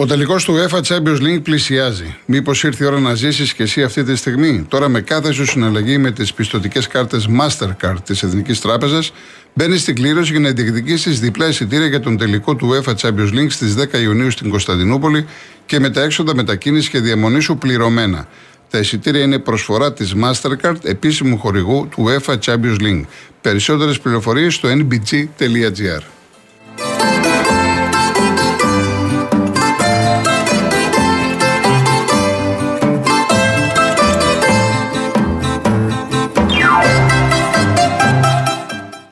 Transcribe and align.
Ο 0.00 0.06
τελικός 0.06 0.44
του 0.44 0.54
UEFA 0.54 0.80
Champions 0.80 1.20
League 1.20 1.42
πλησιάζει. 1.42 2.16
Μήπως 2.26 2.62
ήρθε 2.62 2.84
η 2.84 2.86
ώρα 2.86 2.98
να 3.00 3.14
ζήσεις 3.14 3.54
και 3.54 3.62
εσύ 3.62 3.82
αυτή 3.82 4.04
τη 4.04 4.16
στιγμή; 4.16 4.64
Τώρα, 4.68 4.88
με 4.88 5.00
κάθε 5.00 5.32
σου 5.32 5.44
συναλλαγή 5.44 5.98
με 5.98 6.10
τις 6.10 6.34
πιστοτικές 6.34 6.86
κάρτες 6.86 7.28
Mastercard 7.40 7.96
της 8.04 8.22
Εθνικής 8.22 8.60
Τράπεζας, 8.60 9.12
μπαίνεις 9.54 9.80
στην 9.80 9.94
κλήρωση 9.94 10.30
για 10.30 10.40
να 10.40 10.50
διεκδικήσεις 10.50 11.20
διπλά 11.20 11.48
εισιτήρια 11.48 11.86
για 11.86 12.00
τον 12.00 12.16
τελικό 12.16 12.54
του 12.54 12.70
UEFA 12.70 12.94
Champions 12.94 13.32
League 13.32 13.50
στις 13.50 13.74
10 13.74 14.00
Ιουνίου 14.02 14.30
στην 14.30 14.50
Κωνσταντινούπολη 14.50 15.26
και 15.66 15.80
με 15.80 15.90
τα 15.90 16.02
έξοδα 16.02 16.34
μετακίνησης 16.34 16.88
και 16.88 17.00
διαμονή 17.00 17.40
σου 17.40 17.56
πληρωμένα. 17.56 18.28
Τα 18.70 18.78
εισιτήρια 18.78 19.22
είναι 19.22 19.38
προσφορά 19.38 19.92
της 19.92 20.14
Mastercard, 20.22 20.84
επίσημου 20.84 21.38
χορηγού 21.38 21.88
του 21.90 22.04
UEFA 22.08 22.34
Champions 22.44 22.80
League. 22.80 23.04
Περισσότερες 23.40 24.00
πληροφορίες 24.00 24.54
στο 24.54 24.68
nbg.gr. 24.68 26.02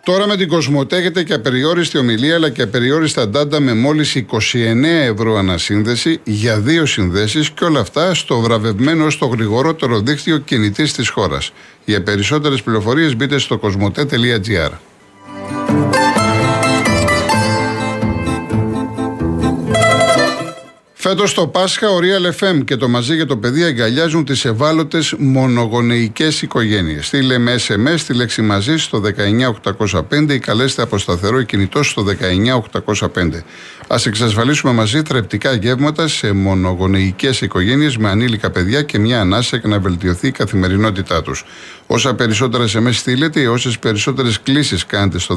Τώρα 0.09 0.27
με 0.27 0.37
την 0.37 0.49
Κοσμοτέ 0.49 0.97
έχετε 0.97 1.23
και 1.23 1.35
απεριόριστη 1.35 1.99
ομιλία 1.99 2.35
αλλά 2.35 2.51
και 2.51 2.63
απεριόριστα 2.63 3.29
ντάντα 3.29 3.61
με 3.61 3.75
μόλις 3.75 4.25
29 4.31 4.55
ευρώ 4.85 5.37
ανασύνδεση 5.37 6.21
για 6.25 6.61
δύο 6.61 6.87
συνδέσεις 6.87 7.51
και 7.51 7.65
όλα 7.65 7.81
αυτά 7.81 8.15
στο 8.15 8.41
βραβευμένο 8.41 9.11
στο 9.11 9.27
γρηγορότερο 9.27 10.01
δίκτυο 10.01 10.39
κινητής 10.39 10.93
της 10.93 11.09
χώρας. 11.09 11.53
Για 11.85 12.03
περισσότερες 12.03 12.63
πληροφορίες 12.63 13.17
μπείτε 13.17 13.39
στο 13.39 13.59
κοσμοτέ.gr. 13.59 14.71
Φέτος 21.09 21.35
το 21.35 21.47
Πάσχα, 21.47 21.91
ο 21.91 21.99
Real 21.99 22.45
FM 22.45 22.65
και 22.65 22.77
το 22.77 22.89
Μαζί 22.89 23.15
για 23.15 23.27
το 23.27 23.37
Παιδί 23.37 23.65
αγκαλιάζουν 23.65 24.25
τις 24.25 24.45
ευάλωτες 24.45 25.15
μονογονεϊκές 25.19 26.43
οικογένειες. 26.43 27.07
Στείλε 27.07 27.39
με 27.39 27.55
SMS 27.69 28.01
τη 28.07 28.15
λέξη 28.15 28.43
Μαζί 28.43 28.77
στο 28.77 29.03
19805 30.11 30.31
ή 30.31 30.39
καλέστε 30.39 30.83
από 30.83 30.99
σταθερό 30.99 31.43
κινητό 31.43 31.83
στο 31.83 32.05
19805. 32.05 33.43
Α 33.89 33.97
εξασφαλίσουμε 34.07 34.73
μαζί 34.73 35.03
θρεπτικά 35.03 35.53
γεύματα 35.53 36.09
σε 36.09 36.33
μονογονεϊκές 36.33 37.41
οικογένειες 37.41 37.97
με 37.97 38.09
ανήλικα 38.09 38.51
παιδιά 38.51 38.83
και 38.83 38.99
μια 38.99 39.21
ανάσα 39.21 39.57
για 39.57 39.69
να 39.69 39.79
βελτιωθεί 39.79 40.27
η 40.27 40.31
καθημερινότητά 40.31 41.23
τους. 41.23 41.45
Όσα 41.87 42.15
περισσότερα 42.15 42.65
SMS 42.65 42.93
στείλετε 42.93 43.41
ή 43.41 43.47
όσες 43.47 43.79
περισσότερες 43.79 44.41
κλήσεις 44.41 44.87
κάνετε 44.87 45.19
στο 45.19 45.37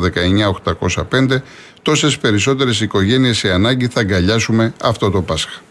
19805, 1.11 1.41
τόσες 1.81 2.17
περισσότερες 2.17 2.81
οικογένειες 2.81 3.37
σε 3.37 3.51
ανάγκη 3.51 3.87
θα 3.87 3.99
αγκαλιάσουμε 3.99 4.73
αυτό 4.81 5.11
το 5.11 5.21
Πάσχα. 5.21 5.61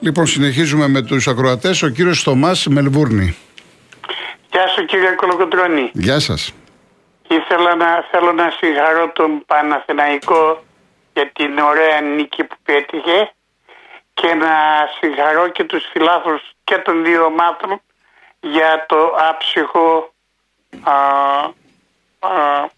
Λοιπόν, 0.00 0.26
συνεχίζουμε 0.26 0.88
με 0.88 1.02
τους 1.02 1.28
ακροατές. 1.28 1.82
Ο 1.82 1.88
κύριος 1.88 2.22
Θωμάς 2.22 2.66
Μελβούρνη. 2.66 3.36
Γεια 4.50 4.68
σου 4.68 4.84
κύριε 4.84 5.10
Κολοκοντρώνη. 5.10 5.90
Γεια 5.92 6.20
σας. 6.20 6.52
Ήθελα 7.28 7.74
να, 7.74 8.04
θέλω 8.10 8.32
να 8.32 8.50
συγχαρώ 8.58 9.12
τον 9.12 9.44
Παναθηναϊκό 9.46 10.64
για 11.12 11.30
την 11.32 11.58
ωραία 11.58 12.00
νίκη 12.00 12.44
που 12.44 12.56
πέτυχε 12.62 13.32
και 14.14 14.34
να 14.34 14.52
συγχαρώ 15.00 15.48
και 15.48 15.64
τους 15.64 15.84
φιλάθλους 15.92 16.42
και 16.64 16.76
των 16.76 17.04
δύο 17.04 17.24
ομάδων 17.24 17.80
για 18.40 18.86
το 18.88 18.96
άψυχο 19.30 20.14
α, 20.82 20.94
α, 22.18 22.68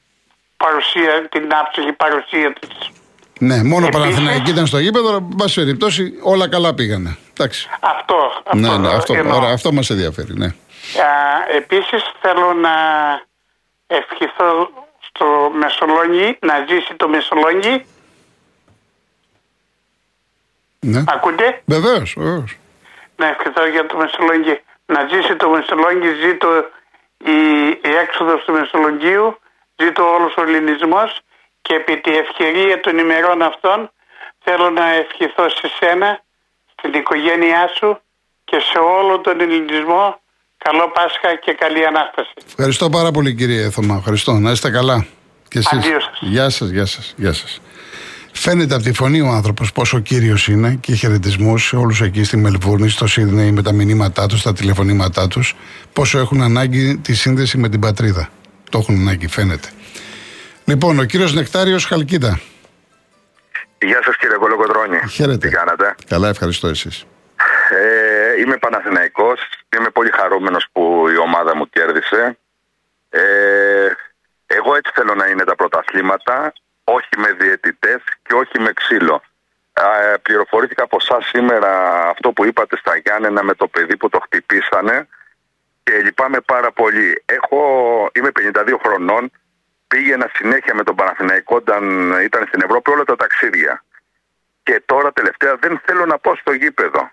παρουσία, 0.56 1.28
την 1.30 1.54
άψυχη 1.54 1.92
παρουσία 1.92 2.52
της. 2.52 2.90
Ναι, 3.38 3.62
μόνο 3.62 3.86
Επίσης, 3.86 4.00
Παναθηναϊκή 4.00 4.50
ήταν 4.50 4.66
στο 4.66 4.78
γήπεδο, 4.78 5.08
αλλά 5.08 5.22
πάση 5.36 5.60
περιπτώσει 5.60 6.12
όλα 6.22 6.48
καλά 6.48 6.74
πήγανε. 6.74 7.16
Εντάξει. 7.32 7.68
Αυτό, 7.80 8.14
αυτό, 8.44 8.56
ναι, 8.56 8.76
ναι, 8.76 8.88
αυτό, 8.88 9.12
ωραία, 9.12 9.52
αυτό 9.52 9.72
μας 9.72 9.90
ενδιαφέρει, 9.90 10.34
ναι. 10.34 10.46
Α, 10.46 10.52
επίσης 11.56 12.02
θέλω 12.20 12.52
να 12.52 12.70
ευχηθώ 13.86 14.70
στο 14.98 15.50
Μεσολόγγι, 15.54 16.38
να 16.40 16.64
ζήσει 16.68 16.94
το 16.96 17.08
Μεσολόγγι. 17.08 17.84
Ναι. 20.80 21.04
Ακούτε; 21.06 21.62
Βεβαίως, 21.64 22.14
βεβαίως. 22.18 22.56
Να 23.16 23.26
ευχηθώ 23.26 23.66
για 23.66 23.86
το 23.86 23.96
Μεσολόγγι. 23.96 24.60
Να 24.86 25.08
ζήσει 25.10 25.36
το 25.36 25.48
Μεσολόγγι, 25.48 26.08
ζήτω 26.26 26.48
η, 27.24 27.38
η 27.90 27.92
έξοδος 28.02 28.44
του 28.44 28.52
Μεσολογγίου, 28.52 29.38
ζήτω 29.76 30.02
όλος 30.16 30.34
ο 30.36 30.42
ελληνισμός 30.42 31.20
και 31.62 31.74
επί 31.74 32.00
τη 32.00 32.16
ευκαιρία 32.16 32.80
των 32.80 32.98
ημερών 32.98 33.42
αυτών 33.42 33.90
θέλω 34.44 34.70
να 34.70 34.86
ευχηθώ 34.88 35.48
σε 35.48 35.70
σένα, 35.78 36.22
στην 36.72 36.92
οικογένειά 36.94 37.70
σου 37.76 38.00
και 38.44 38.58
σε 38.58 38.78
όλο 38.78 39.20
τον 39.20 39.40
ελληνισμό 39.40 40.20
καλό 40.64 40.88
Πάσχα 40.88 41.34
και 41.44 41.52
καλή 41.52 41.86
Ανάσταση. 41.86 42.32
Ευχαριστώ 42.46 42.88
πάρα 42.88 43.10
πολύ 43.10 43.34
κύριε 43.34 43.70
Θωμά. 43.70 43.96
Ευχαριστώ. 43.96 44.32
Να 44.32 44.50
είστε 44.50 44.70
καλά. 44.70 45.06
Και 45.48 45.58
εσείς. 45.58 46.10
Γεια 46.20 46.50
σας, 46.50 46.68
γεια 46.68 46.86
σας, 46.86 47.14
γεια 47.16 47.32
σας. 47.32 47.60
Φαίνεται 48.32 48.74
από 48.74 48.82
τη 48.82 48.92
φωνή 48.92 49.20
ο 49.20 49.28
άνθρωπος 49.28 49.72
πόσο 49.72 50.00
κύριος 50.00 50.48
είναι 50.48 50.78
και 50.80 50.94
χαιρετισμούς 50.94 51.66
σε 51.66 51.76
όλους 51.76 52.00
εκεί 52.00 52.24
στη 52.24 52.36
Μελβούρνη, 52.36 52.88
στο 52.88 53.06
Σίδνεϊ 53.06 53.50
με 53.50 53.62
τα 53.62 53.72
μηνύματά 53.72 54.26
τους, 54.26 54.42
τα 54.42 54.52
τηλεφωνήματά 54.52 55.28
τους, 55.28 55.56
πόσο 55.92 56.18
έχουν 56.18 56.42
ανάγκη 56.42 56.96
τη 56.96 57.14
σύνδεση 57.14 57.58
με 57.58 57.68
την 57.68 57.80
πατρίδα. 57.80 58.28
Το 58.70 58.78
έχουν 58.78 58.94
ανάγκη, 58.94 59.26
φαίνεται. 59.28 59.68
Λοιπόν, 60.64 60.98
ο 60.98 61.04
κύριος 61.04 61.34
Νεκτάριος 61.34 61.84
Χαλκίδα. 61.84 62.40
Γεια 63.78 64.00
σας 64.04 64.16
κύριε 64.16 64.36
Κολοκοτρόνη. 64.36 64.98
Χαίρετε. 65.08 65.48
Τι 65.48 65.54
κάνατε; 65.54 65.94
Καλά, 66.08 66.28
ευχαριστώ 66.28 66.68
εσείς. 66.68 67.04
Ε, 67.70 68.40
είμαι 68.40 68.56
Παναθηναϊκός. 68.56 69.40
Είμαι 69.76 69.90
πολύ 69.90 70.10
χαρούμενος 70.12 70.66
που 70.72 71.08
η 71.14 71.18
ομάδα 71.18 71.56
μου 71.56 71.68
κέρδισε. 71.68 72.38
Ε, 73.10 73.20
εγώ 74.46 74.74
έτσι 74.74 74.90
θέλω 74.94 75.14
να 75.14 75.26
είναι 75.26 75.44
τα 75.44 75.54
πρωταθλήματα, 75.54 76.52
όχι 76.84 77.08
με 77.16 77.32
διαιτητές 77.32 78.02
και 78.22 78.34
όχι 78.34 78.60
με 78.60 78.72
ξύλο. 78.72 79.22
Ε, 79.72 80.14
πληροφορήθηκα 80.22 80.82
από 80.82 80.96
εσάς 81.00 81.26
σήμερα 81.26 81.70
αυτό 82.08 82.32
που 82.32 82.44
είπατε 82.44 82.76
στα 82.76 82.96
Γιάννενα 82.96 83.42
με 83.42 83.54
το 83.54 83.68
παιδί 83.68 83.96
που 83.96 84.08
το 84.08 84.20
χτυπήσανε 84.20 85.08
και 85.82 85.96
λυπάμαι 85.96 86.40
πάρα 86.40 86.72
πολύ. 86.72 87.22
Έχω, 87.26 87.60
είμαι 88.12 88.30
52 88.54 88.76
χρονών, 88.82 89.30
πήγαινα 89.88 90.30
συνέχεια 90.34 90.74
με 90.74 90.82
τον 90.82 90.94
Παναθηναϊκό 90.94 91.56
όταν 91.56 92.12
ήταν 92.22 92.44
στην 92.46 92.62
Ευρώπη 92.64 92.90
όλα 92.90 93.04
τα 93.04 93.16
ταξίδια. 93.16 93.84
Και 94.62 94.82
τώρα 94.86 95.12
τελευταία 95.12 95.56
δεν 95.56 95.80
θέλω 95.84 96.06
να 96.06 96.18
πω 96.18 96.36
στο 96.36 96.52
γήπεδο. 96.52 97.10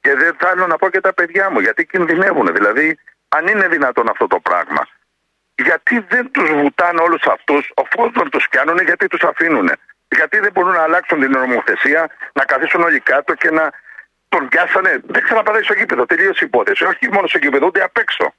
Και 0.00 0.14
δεν 0.14 0.36
θέλω 0.38 0.66
να 0.66 0.76
πω 0.76 0.90
και 0.90 1.00
τα 1.00 1.14
παιδιά 1.14 1.50
μου 1.50 1.60
γιατί 1.60 1.86
κινδυνεύουν. 1.86 2.52
Δηλαδή, 2.52 2.98
αν 3.28 3.46
είναι 3.46 3.68
δυνατόν 3.68 4.08
αυτό 4.08 4.26
το 4.26 4.40
πράγμα, 4.40 4.86
γιατί 5.68 5.94
δεν 6.08 6.30
τους 6.30 6.48
βουτάνε 6.58 7.00
όλους 7.00 7.22
αυτούς, 7.34 7.72
οφόσον 7.82 8.30
τους 8.30 8.46
πιάνουν, 8.50 8.78
γιατί 8.88 9.06
τους 9.06 9.22
αφήνουν. 9.22 9.68
Γιατί 10.16 10.38
δεν 10.38 10.50
μπορούν 10.54 10.72
να 10.72 10.82
αλλάξουν 10.82 11.20
την 11.20 11.30
νομοθεσία, 11.30 12.10
να 12.32 12.44
καθίσουν 12.44 12.82
όλοι 12.82 13.00
κάτω 13.00 13.34
και 13.34 13.50
να 13.50 13.70
τον 14.28 14.48
πιάσανε. 14.48 15.00
Δεν 15.06 15.22
ξαναπατάει 15.22 15.62
στο 15.62 15.74
γήπεδο. 15.74 16.06
Τελείωσε 16.06 16.44
η 16.44 16.46
υπόθεση. 16.46 16.84
Όχι 16.84 17.08
μόνο 17.12 17.26
στο 17.26 17.38
γήπεδο, 17.38 17.66
ούτε 17.66 17.82
απ' 17.82 17.98
έξω. 17.98 18.34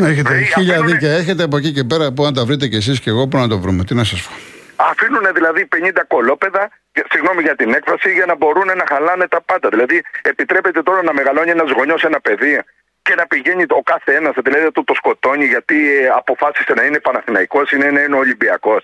Έχετε 0.00 0.28
δηλαδή, 0.28 0.44
χίλια 0.44 0.74
αφήνουνε... 0.74 0.92
δίκαια. 0.92 1.12
Έχετε 1.12 1.42
από 1.42 1.56
εκεί 1.56 1.72
και 1.72 1.84
πέρα 1.84 2.12
που 2.12 2.22
να 2.22 2.32
τα 2.32 2.44
βρείτε 2.44 2.66
κι 2.68 2.76
εσείς 2.76 3.00
και 3.00 3.10
εγώ 3.10 3.28
που 3.28 3.36
να 3.36 3.48
το 3.48 3.58
βρούμε. 3.58 3.84
Τι 3.84 3.94
να 3.94 4.04
σας 4.04 4.22
πω. 4.22 4.32
Αφήνουν 4.76 5.26
δηλαδή 5.34 5.68
50 5.76 6.02
κολόπεδα, 6.06 6.68
συγγνώμη 7.10 7.42
για 7.42 7.56
την 7.56 7.74
έκφραση, 7.74 8.12
για 8.12 8.26
να 8.26 8.36
μπορούν 8.36 8.66
να 8.66 8.84
χαλάνε 8.88 9.28
τα 9.28 9.40
πάντα. 9.40 9.68
Δηλαδή, 9.68 10.02
επιτρέπεται 10.22 10.82
τώρα 10.82 11.02
να 11.02 11.12
μεγαλώνει 11.12 11.50
ένας 11.50 11.70
γονιός 11.70 12.04
ένα 12.04 12.20
παιδί 12.20 12.60
και 13.06 13.14
να 13.14 13.26
πηγαίνει 13.26 13.64
ο 13.80 13.82
κάθε 13.82 14.14
ένας, 14.14 14.34
δηλαδή 14.44 14.70
το, 14.70 14.84
το 14.84 14.94
σκοτώνει 14.94 15.44
γιατί 15.44 15.76
ε, 15.98 16.08
αποφάσισε 16.20 16.72
να 16.78 16.82
είναι 16.84 16.98
Παναθηναϊκός 17.00 17.70
ή 17.72 17.76
να 17.76 17.86
είναι 17.86 18.16
Ολυμπιακός. 18.24 18.82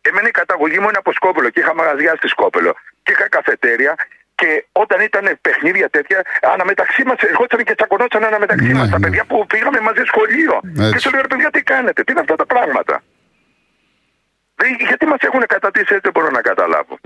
Εμένα 0.00 0.28
η 0.28 0.30
καταγωγή 0.30 0.78
μου 0.78 0.88
είναι 0.88 1.02
από 1.04 1.12
Σκόπελο 1.12 1.48
και 1.50 1.60
είχα 1.60 1.74
μαγαζιά 1.74 2.14
στη 2.16 2.28
Σκόπελο 2.28 2.72
και 3.02 3.12
είχα 3.12 3.28
καφετέρια 3.28 3.92
και 4.34 4.66
όταν 4.72 5.00
ήταν 5.00 5.24
παιχνίδια 5.40 5.88
τέτοια, 5.88 6.22
αναμεταξύ 6.54 7.02
μας 7.04 7.18
ερχόταν 7.30 7.64
και 7.64 7.74
τσακωνόταν 7.74 8.24
αναμεταξύ 8.24 8.72
ναι, 8.72 8.78
μας. 8.78 8.88
Τα 8.90 8.98
ναι. 8.98 9.04
παιδιά 9.04 9.24
που 9.24 9.46
πήγαμε 9.46 9.80
μαζί 9.80 10.02
σχολείο. 10.04 10.60
Έτσι. 10.78 10.92
Και 10.92 10.98
σου 10.98 11.10
λέω, 11.10 11.22
παιδιά, 11.28 11.50
τι 11.50 11.62
κάνετε, 11.62 12.02
τι 12.04 12.12
είναι 12.12 12.20
αυτά 12.20 12.36
τα 12.36 12.46
πράγματα; 12.46 13.02
Γιατί 14.88 15.06
μας 15.06 15.20
έχουν 15.20 15.42
κατατήσει 15.46 15.94
έτσι, 15.96 16.00
δεν 16.08 16.12
μπορώ 16.14 16.30
να 16.30 16.40
καταλάβω. 16.40 16.98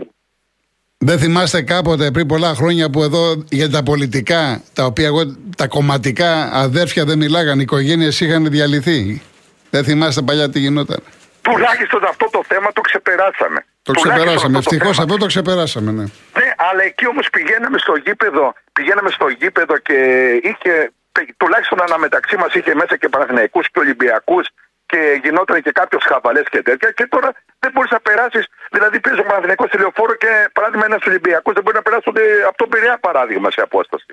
Δεν 1.04 1.19
θυμάστε 1.19 1.62
κάποτε 1.62 2.10
πριν 2.10 2.26
πολλά 2.26 2.54
χρόνια 2.54 2.90
που 2.90 3.02
εδώ 3.02 3.44
για 3.49 3.70
τα 3.70 3.82
πολιτικά, 3.82 4.62
τα 4.72 4.84
οποία 4.84 5.06
εγώ, 5.06 5.22
τα 5.56 5.66
κομματικά 5.66 6.50
αδέρφια 6.52 7.04
δεν 7.04 7.19
μιλάγαν, 7.19 7.58
οι 7.58 7.62
οικογένειες 7.62 8.20
είχαν 8.20 8.50
διαλυθεί. 8.50 9.22
Δεν 9.70 9.84
θυμάστε 9.84 10.22
παλιά 10.22 10.50
τι 10.50 10.58
γινόταν. 10.58 11.02
Τουλάχιστον 11.43 12.04
αυτό 12.04 12.28
το 12.32 12.43
θέμα 12.49 12.72
το 12.72 12.81
ξεπεράσαμε. 12.81 13.64
Το 13.82 13.93
ξεπεράσαμε. 13.93 14.58
Ευτυχώς 14.58 14.90
αυτό, 14.90 15.02
αυτό 15.02 15.16
το 15.16 15.26
ξεπεράσαμε, 15.26 15.90
ναι. 15.93 16.02
Ναι, 16.02 16.49
αλλά 16.56 16.82
εκεί 16.82 17.06
όμως 17.06 17.26
πηγαίναμε 17.32 17.78
στο 17.78 17.94
γήπεδο, 18.05 18.55
πηγαίναμε 18.72 19.10
στο 19.10 19.28
γήπεδο 19.28 19.78
και 19.78 19.96
είχε 20.43 20.93
τουλάχιστον 21.37 21.82
αναμεταξύ 21.82 22.37
μας 22.37 22.55
είχε 22.55 22.75
μέσα 22.75 22.96
και 22.96 23.08
Παναθηναϊκούς 23.08 23.66
και 23.70 23.78
Ολυμπιακούς 23.78 24.46
και 24.92 25.20
γινόταν 25.22 25.62
και 25.62 25.72
κάποιος 25.72 26.04
χαβαλές 26.04 26.46
και 26.50 26.62
τέτοια. 26.62 26.90
Και 26.90 27.06
τώρα 27.06 27.28
δεν 27.58 27.70
μπορείς 27.72 27.90
να 27.90 28.00
περάσεις. 28.00 28.44
Δηλαδή, 28.70 29.00
παίζει 29.00 29.20
ο 29.20 29.24
Παναθηναϊκός 29.24 29.68
στη 29.68 29.78
λεωφόρο 29.78 30.14
και 30.14 30.48
παράδειγμα 30.52 30.84
ένας 30.84 31.04
Ολυμπιακός 31.06 31.54
δεν 31.54 31.62
μπορεί 31.62 31.76
να 31.76 31.82
περάσει 31.82 32.08
από 32.48 32.56
τον 32.56 32.68
Πειραιά 32.68 32.98
παράδειγμα 32.98 33.50
σε 33.50 33.60
απόσταση. 33.60 34.12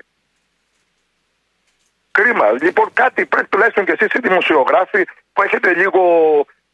Κρίμα. 2.10 2.46
Λοιπόν, 2.50 2.86
κάτι 2.92 3.26
πρέπει 3.26 3.46
τουλάχιστον 3.46 3.84
και 3.84 3.92
εσείς 3.98 4.12
οι 4.12 4.18
δημοσιογράφοι 4.28 5.02
που 5.32 5.42
έχετε 5.42 5.74
λίγο 5.74 6.02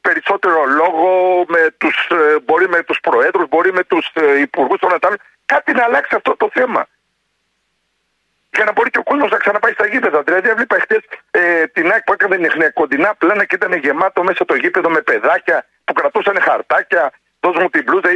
περισσότερο 0.01 0.65
λόγο 0.65 1.09
με 1.49 1.63
τους, 1.79 1.97
ε, 2.11 2.39
μπορεί 2.45 2.69
με 2.69 2.83
τους 2.83 2.99
προέδρους, 3.01 3.49
μπορεί 3.49 3.73
με 3.73 3.85
τους 3.85 4.11
ε, 4.15 4.41
υπουργούς 4.41 4.79
των 4.79 4.95
Ατάλων, 4.95 5.19
κάτι 5.47 5.73
να 5.73 5.85
αλλάξει 5.85 6.15
αυτό 6.15 6.37
το 6.37 6.51
θέμα. 6.53 6.87
Για 8.57 8.65
να 8.65 8.73
μπορεί 8.73 8.91
και 8.91 8.99
ο 8.99 9.03
κόσμος 9.03 9.31
να 9.31 9.37
ξαναπάει 9.37 9.73
στα 9.73 9.87
γήπεδα. 9.87 10.23
Δηλαδή, 10.23 10.49
έβλεπα 10.49 10.77
χτε 10.81 10.97
ε, 11.31 11.67
την 11.67 11.91
ΑΕΚ 11.93 12.03
που 12.05 12.13
έκανε 12.13 12.71
κοντινά 12.75 13.15
πλάνα 13.19 13.45
και 13.45 13.55
ήταν 13.55 13.73
γεμάτο 13.85 14.23
μέσα 14.23 14.45
το 14.45 14.55
γήπεδο 14.55 14.89
με 14.91 15.01
παιδάκια 15.01 15.67
που 15.85 15.93
κρατούσαν 15.93 16.37
χαρτάκια. 16.41 17.13
Δώσ' 17.41 17.57
μου 17.63 17.69
την 17.69 17.85
πλούτα 17.85 18.09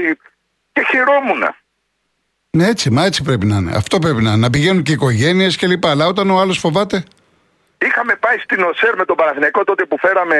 και 0.72 0.82
χαιρόμουν. 0.90 1.42
Ναι, 2.50 2.66
έτσι, 2.66 2.90
μα 2.90 3.04
έτσι 3.04 3.22
πρέπει 3.22 3.46
να 3.46 3.56
είναι. 3.56 3.72
Αυτό 3.76 3.98
πρέπει 3.98 4.22
να 4.22 4.30
είναι. 4.30 4.40
Να 4.40 4.50
πηγαίνουν 4.50 4.82
και 4.82 4.92
οικογένειες 4.92 5.56
κλπ. 5.56 5.86
Αλλά 5.86 6.06
όταν 6.06 6.30
ο 6.30 6.38
άλλος 6.40 6.58
φοβάται; 6.58 7.04
Είχαμε 7.86 8.14
πάει 8.16 8.38
στην 8.38 8.62
ΟΣΕΡ 8.62 8.96
με 8.96 9.04
τον 9.04 9.16
Παναθηναϊκό 9.16 9.64
τότε 9.64 9.84
που 9.84 9.98
φέραμε 9.98 10.36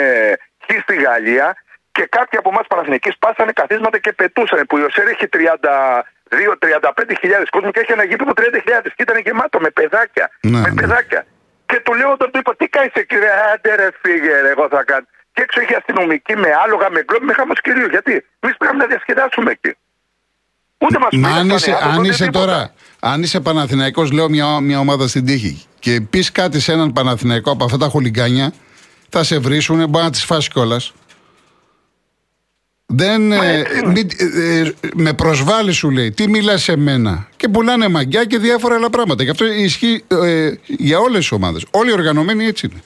χ 0.65 0.83
στη 0.83 0.95
Γαλλία 0.95 1.57
και 1.93 2.07
κάποιοι 2.11 2.39
από 2.39 2.49
εμάς 2.53 2.67
Παναθηναϊκοί 2.67 3.11
σπάσανε 3.11 3.53
καθίσματα 3.53 3.99
και 3.99 4.13
πετούσαν. 4.13 4.67
Που 4.69 4.79
η 4.79 4.83
ΟΣΕΡ 4.83 5.07
έχει 5.07 5.27
32-35 6.31 7.17
χιλιάδες 7.21 7.49
κόσμο 7.55 7.71
και 7.75 7.81
έχει 7.83 7.93
ένα 7.93 8.05
γήπεδο 8.11 8.33
30 8.37 8.43
χιλιάδες. 8.65 8.93
Και 8.97 9.03
ήταν 9.07 9.19
γεμάτο 9.27 9.57
με 9.65 9.71
παιδάκια. 9.79 10.27
Ναι, 10.41 10.61
με 10.65 10.71
ναι. 10.71 10.81
παιδάκια. 10.81 11.21
Και 11.71 11.81
του 11.85 11.93
λέω 11.99 12.11
όταν 12.13 12.31
του 12.31 12.39
είπα, 12.39 12.53
Τι 12.57 12.67
κάνεις 12.77 12.95
εκεί, 13.03 13.17
ρε, 13.25 13.31
άντε 13.53 13.75
ρε, 13.81 13.89
φύγε, 14.03 14.35
ρε, 14.45 14.51
εγώ 14.55 14.67
θα 14.75 14.83
κάνω. 14.91 15.07
Και 15.33 15.43
έξω 15.43 15.61
έχει 15.61 15.75
αστυνομική 15.75 16.35
με 16.37 16.49
άλογα, 16.65 16.91
με 16.91 17.01
γκλόπ, 17.07 17.23
με 17.23 17.33
χάμο 17.33 17.53
κυρίως. 17.67 17.91
Γιατί 17.97 18.13
εμείς 18.41 18.57
πρέπει 18.57 18.77
να 18.77 18.87
διασκεδάσουμε 18.87 19.51
εκεί. 19.51 19.73
Ούτε 20.79 20.99
μας 20.99 21.09
Μα 21.13 21.29
αν 21.29 21.49
είσαι, 21.49 21.79
αν 21.83 22.05
είσαι 22.05 22.27
τώρα, 22.31 22.73
αν 23.01 23.23
είσαι 23.23 23.41
Παναθηναϊκός, 23.41 24.11
λέω 24.11 24.29
μια, 24.29 24.61
μια 24.61 24.79
ομάδα 24.79 25.09
στην 25.09 25.25
τύχη 25.27 25.65
και 25.79 26.01
πεις 26.11 26.33
κάτι 26.33 26.61
σε 26.61 26.73
έναν 26.73 26.93
Παναθηναϊκό 26.93 27.51
από 27.51 27.65
αυτά 27.65 27.77
τα 27.77 27.89
χολιγκάνια, 27.89 28.53
θα 29.09 29.25
σε 29.25 29.39
βρίσουν, 29.39 29.89
μπορεί 29.89 30.05
να 30.05 30.11
τις 30.11 30.25
φάσει 30.25 30.51
κιόλας. 30.51 30.93
Δεν, 32.93 33.33
ε, 33.33 33.65
μη- 33.87 34.13
ε, 34.19 34.59
ε, 34.61 34.73
με 34.95 35.13
προσβάλλει 35.13 35.73
σου 35.73 35.91
λέει, 35.91 36.11
τι 36.11 36.29
μιλάς 36.29 36.63
σε 36.63 36.77
μένα. 36.77 37.29
Και 37.37 37.49
πουλάνε 37.49 37.89
μαγκιά 37.89 38.25
και 38.25 38.39
διάφορα 38.39 38.75
άλλα 38.75 38.91
πράγματα. 38.91 39.23
Γι' 39.23 39.31
αυτό 39.31 39.45
ισχύει 39.47 40.05
ε, 40.09 40.51
για 40.67 40.99
όλες 40.99 41.19
τις 41.19 41.33
ομάδες. 41.33 41.67
Όλοι 41.71 41.91
οι 41.91 41.93
οργανωμένοι 41.93 42.47
έτσι 42.47 42.67
είναι. 42.71 42.81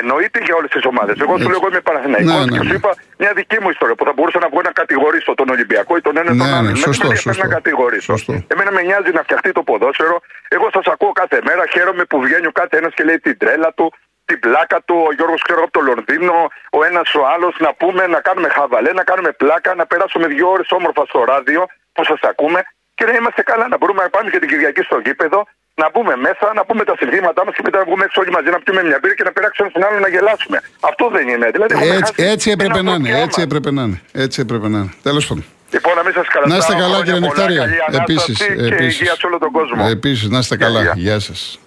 Εννοείται 0.00 0.38
για 0.46 0.54
όλες 0.58 0.70
τις 0.70 0.84
ομάδες. 0.92 1.14
Εγώ 1.24 1.32
σου 1.38 1.48
λέω 1.50 1.58
εγώ 1.60 1.68
είμαι 1.70 1.80
Παναθηναϊκός 1.88 2.34
Ναι, 2.34 2.44
ναι, 2.44 2.50
και 2.58 2.62
σου 2.66 2.72
ναι. 2.72 2.78
είπα 2.80 2.90
μια 3.22 3.32
δική 3.40 3.56
μου 3.62 3.68
ιστορία 3.74 3.94
που 3.98 4.04
θα 4.08 4.12
μπορούσα 4.16 4.38
να 4.44 4.48
βγω 4.52 4.60
να 4.68 4.72
κατηγορήσω 4.80 5.30
τον 5.40 5.48
Ολυμπιακό 5.54 5.92
ή 6.00 6.02
τον 6.06 6.14
ένα 6.20 6.30
ή 6.34 6.36
τον 6.40 6.46
Ναι, 6.46 6.52
άλλο. 6.56 6.62
ναι, 6.62 6.72
Δεν 6.72 6.76
σωστό, 6.86 7.06
με 7.06 7.14
ενδιαφέρει 7.14 7.34
σωστό. 7.36 7.46
να 7.48 7.54
κατηγορήσω. 7.58 8.10
Σωστό. 8.16 8.32
Εμένα 8.54 8.70
με 8.76 8.80
νοιάζει 8.88 9.10
να 9.18 9.22
φτιαχτεί 9.26 9.50
το 9.58 9.62
ποδόσφαιρο. 9.68 10.16
Εγώ 10.56 10.66
σας 10.76 10.86
ακούω 10.94 11.12
κάθε 11.22 11.38
μέρα. 11.48 11.62
Χαίρομαι 11.74 12.04
που 12.10 12.16
βγαίνει 12.24 12.46
ο 12.52 12.54
κάθε 12.60 12.74
ένας 12.80 12.92
και 12.96 13.04
λέει 13.08 13.18
την 13.26 13.36
τρέλα 13.42 13.70
του, 13.78 13.86
την 14.32 14.40
πλάκα 14.46 14.78
του. 14.86 14.96
Ο 15.08 15.10
Γιώργος 15.16 15.40
ξέρω 15.46 15.60
από 15.66 15.74
το 15.78 15.82
Λονδίνο, 15.88 16.36
ο 16.78 16.80
ένας 16.88 17.08
ο 17.20 17.22
άλλος. 17.34 17.52
Να 17.66 17.70
πούμε, 17.80 18.02
να 18.14 18.20
κάνουμε 18.26 18.48
χαβαλέ, 18.56 18.90
να 19.00 19.04
κάνουμε 19.10 19.30
πλάκα, 19.42 19.70
να 19.80 19.84
περάσουμε 19.90 20.26
δύο 20.34 20.46
ώρες 20.54 20.68
όμορφα 20.78 21.02
στο 21.10 21.18
ράδιο 21.32 21.60
που 21.94 22.02
σας 22.10 22.20
ακούμε 22.30 22.60
και 22.98 23.04
να 23.08 23.12
είμαστε 23.18 23.42
καλά. 23.50 23.64
Να 23.72 23.76
μπορούμε 23.78 24.00
να 24.06 24.10
πάμε 24.14 24.26
και 24.32 24.38
την 24.42 24.48
Κυριακή 24.52 24.82
στο 24.88 24.96
γήπεδο, 25.06 25.40
να 25.82 25.86
μπούμε 25.92 26.14
μέσα, 26.26 26.46
να 26.58 26.62
πούμε 26.68 26.82
τα 26.90 26.94
συνθήματά 27.00 27.40
μας 27.46 27.54
και 27.56 27.62
μετά 27.66 27.78
να 27.82 27.84
βγούμε 27.88 28.02
έξω 28.06 28.18
όλοι 28.22 28.30
μαζί 28.36 28.48
να 28.54 28.58
πιούμε 28.62 28.82
μια 28.88 28.98
μπύρα 29.00 29.14
και 29.18 29.26
να 29.28 29.32
περάξουμε 29.36 29.68
στον 29.72 29.82
άλλο 29.86 29.98
να 30.06 30.08
γελάσουμε. 30.14 30.58
Αυτό 30.90 31.04
δεν 31.16 31.24
είναι. 31.32 31.46
Δηλαδή, 31.54 31.70
έχουμε 31.74 31.94
Έτσι, 31.96 32.12
χάσει 32.16 32.28
έτσι 32.34 32.46
την 32.50 32.52
έπρεπε 32.60 32.74
να 32.74 32.80
είναι. 32.80 32.90
ανθρωπιά 32.90 33.16
Έτσι 33.26 33.38
μας. 33.40 33.46
έπρεπε 33.46 33.70
να 33.76 33.82
είναι. 33.82 33.98
Έτσι 34.24 34.36
έπρεπε 34.44 34.68
να 34.74 34.78
είναι. 34.78 34.92
Τέλος 35.08 35.24
πάντων. 35.28 35.44
Λοιπόν, 35.74 35.92
να 35.98 36.02
μην 36.04 36.12
σας 36.18 36.26
καλά. 36.34 36.46
Να 36.52 36.56
είστε 36.56 36.74
καλά, 36.82 36.96
κύριε 37.04 37.20
Νεκτάρια. 37.26 37.62
Επίσης. 38.00 38.40
Επίση. 38.40 38.74
Και 38.76 38.84
υγεία 38.84 39.14
σε 39.20 39.26
όλο 39.26 39.38
τον 39.38 39.50
κόσμο. 39.58 39.86
Επίσης, 39.96 40.28
να 40.28 40.38
είστε 40.38 40.56
καλά. 40.56 40.80
Γεια. 40.82 40.92
Γεια 40.96 41.18
σας. 41.20 41.58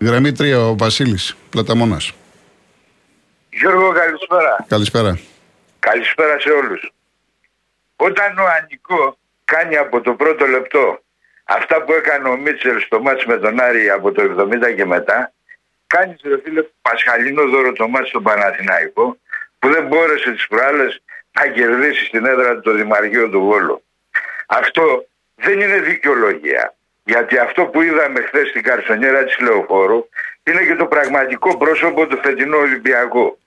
Γραμμή 0.00 0.32
3, 0.38 0.70
ο 0.70 0.76
Βασίλης 0.76 1.36
Πλαταμόνα. 1.50 2.00
Γιώργο, 3.50 3.92
καλησπέρα. 3.92 4.64
Καλησπέρα. 4.68 5.18
Καλησπέρα 5.78 6.40
σε 6.40 6.50
όλους. 6.50 6.92
Όταν 7.96 8.38
ο 8.38 8.44
Ανικό 8.60 9.18
κάνει 9.44 9.76
από 9.76 10.00
το 10.00 10.12
πρώτο 10.14 10.46
λεπτό 10.46 11.02
αυτά 11.44 11.82
που 11.82 11.92
έκανε 11.92 12.28
ο 12.28 12.36
Μίτσελ 12.36 12.80
στο 12.80 13.00
μάτς 13.00 13.24
με 13.24 13.36
τον 13.38 13.60
Άρη 13.60 13.90
από 13.90 14.12
το 14.12 14.22
70 14.22 14.74
και 14.76 14.84
μετά, 14.84 15.32
κάνεις 15.86 16.20
ρε 16.22 16.40
φίλε 16.44 16.64
πασχαλινό 16.82 17.44
δώρο 17.48 17.72
το 17.72 17.88
μάτς 17.88 18.08
στον 18.08 18.22
Παναθηναϊκό 18.22 19.16
που 19.58 19.68
δεν 19.72 19.86
μπόρεσε 19.86 20.32
τις 20.32 20.46
προάλλες 20.46 21.02
να 21.32 21.48
κερδίσει 21.48 22.04
στην 22.04 22.26
έδρα 22.26 22.54
του 22.54 22.60
το 22.60 22.72
Δημαργείο 22.72 23.28
του 23.28 23.40
Βόλου. 23.40 23.82
Αυτό 24.46 25.06
δεν 25.34 25.60
είναι 25.60 25.78
δικαιολογία. 25.80 26.74
Γιατί 27.08 27.38
αυτό 27.38 27.66
που 27.66 27.82
είδαμε 27.82 28.20
χθες 28.20 28.48
στην 28.48 28.62
καρσονιέρα 28.62 29.24
της 29.24 29.38
Λεωφόρου 29.38 30.08
είναι 30.42 30.64
και 30.64 30.74
το 30.74 30.86
πραγματικό 30.86 31.56
πρόσωπο 31.56 32.06
του 32.06 32.18
φετινού 32.22 32.58
Ολυμπιακού. 32.58 33.38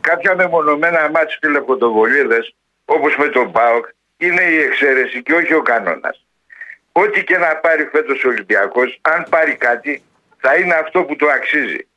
Κάποια 0.00 0.34
μεμονωμένα 0.34 1.10
μάτς 1.10 1.38
τηλεφωτοβολίδες 1.38 2.54
όπως 2.84 3.16
με 3.16 3.28
τον 3.28 3.52
ΠΑΟΚ 3.52 3.86
είναι 4.16 4.42
η 4.42 4.58
εξαίρεση 4.58 5.22
και 5.22 5.34
όχι 5.34 5.54
ο 5.54 5.62
κανόνας. 5.62 6.26
Ό,τι 6.92 7.24
και 7.24 7.38
να 7.38 7.56
πάρει 7.56 7.88
φέτος 7.92 8.24
ο 8.24 8.28
Ολυμπιακός, 8.28 8.98
αν 9.02 9.26
πάρει 9.28 9.54
κάτι, 9.54 10.02
θα 10.40 10.56
είναι 10.56 10.74
αυτό 10.74 11.04
που 11.04 11.16
το 11.16 11.26
αξίζει. 11.26 11.88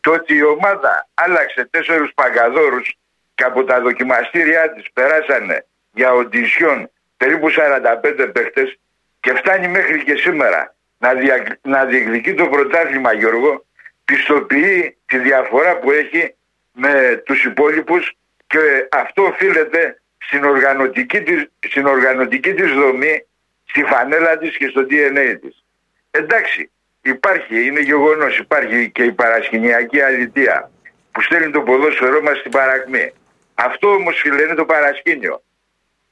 Το 0.00 0.12
ότι 0.12 0.34
η 0.34 0.44
ομάδα 0.44 1.08
άλλαξε 1.14 1.68
τέσσερους 1.70 2.12
παγκαδόρους 2.14 2.96
και 3.34 3.44
από 3.44 3.64
τα 3.64 3.80
δοκιμαστήριά 3.80 4.72
της 4.72 4.84
περάσανε 4.92 5.66
για 5.92 6.12
οντισιόν 6.12 6.90
περίπου 7.16 7.50
45 7.50 8.30
παίχτες 8.32 8.78
και 9.26 9.34
φτάνει 9.34 9.68
μέχρι 9.68 10.04
και 10.04 10.16
σήμερα 10.16 10.74
να, 10.98 11.14
δια, 11.14 11.58
να 11.62 11.84
διεκδικεί 11.84 12.34
το 12.34 12.46
πρωτάθλημα 12.48 13.12
Γιώργο 13.12 13.66
πιστοποιεί 14.04 14.96
τη 15.06 15.18
διαφορά 15.18 15.78
που 15.78 15.90
έχει 15.90 16.34
με 16.72 17.22
τους 17.24 17.44
υπόλοιπους 17.44 18.16
και 18.46 18.58
αυτό 18.90 19.22
οφείλεται 19.22 20.00
στην 20.18 20.44
οργανωτική 20.44 21.22
της, 21.22 21.46
στην 21.68 21.86
οργανωτική 21.86 22.54
της 22.54 22.72
δομή, 22.72 23.26
στη 23.64 23.82
φανέλα 23.84 24.38
της 24.38 24.56
και 24.56 24.68
στο 24.68 24.86
DNA 24.90 25.36
της. 25.40 25.64
Εντάξει, 26.10 26.70
υπάρχει, 27.02 27.66
είναι 27.66 27.80
γεγονός, 27.80 28.38
υπάρχει 28.38 28.90
και 28.90 29.02
η 29.02 29.12
παρασκηνιακή 29.12 30.00
αλητεία 30.00 30.70
που 31.12 31.22
στέλνει 31.22 31.50
το 31.50 31.60
ποδόσφαιρό 31.60 32.22
μας 32.22 32.38
στην 32.38 32.50
παρακμή. 32.50 33.12
Αυτό 33.54 33.88
όμως 33.88 34.20
φίλε 34.20 34.42
είναι 34.42 34.54
το 34.54 34.64
παρασκήνιο 34.64 35.42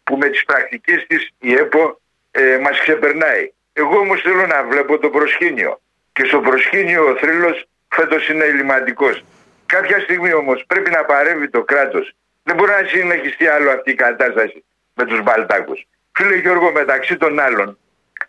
που 0.02 0.16
με 0.16 0.28
τις 0.28 0.44
πρακτικές 0.44 1.06
της 1.06 1.30
η 1.38 1.54
ΕΠΟ 1.54 2.02
ε, 2.36 2.58
μας 2.58 2.80
ξεπερνάει. 2.80 3.52
Εγώ 3.72 3.98
όμως 3.98 4.20
θέλω 4.20 4.46
να 4.46 4.62
βλέπω 4.62 4.98
το 4.98 5.10
προσκήνιο 5.10 5.80
και 6.12 6.24
στο 6.24 6.40
προσκήνιο 6.40 7.08
ο 7.08 7.16
θρύλος 7.16 7.66
φέτος 7.88 8.28
είναι 8.28 8.44
ελληματικός. 8.44 9.24
Κάποια 9.66 10.00
στιγμή 10.00 10.32
όμως 10.32 10.64
πρέπει 10.66 10.90
να 10.90 11.04
παρέμβει 11.04 11.48
το 11.48 11.62
κράτος. 11.62 12.14
Δεν 12.42 12.56
μπορεί 12.56 12.70
να 12.70 12.88
συνεχιστεί 12.88 13.46
άλλο 13.46 13.70
αυτή 13.70 13.90
η 13.90 13.94
κατάσταση 13.94 14.64
με 14.94 15.04
τους 15.04 15.22
Μπαλτάκους. 15.22 15.86
Φίλε 16.12 16.36
Γιώργο, 16.36 16.72
μεταξύ 16.72 17.16
των 17.16 17.40
άλλων, 17.40 17.78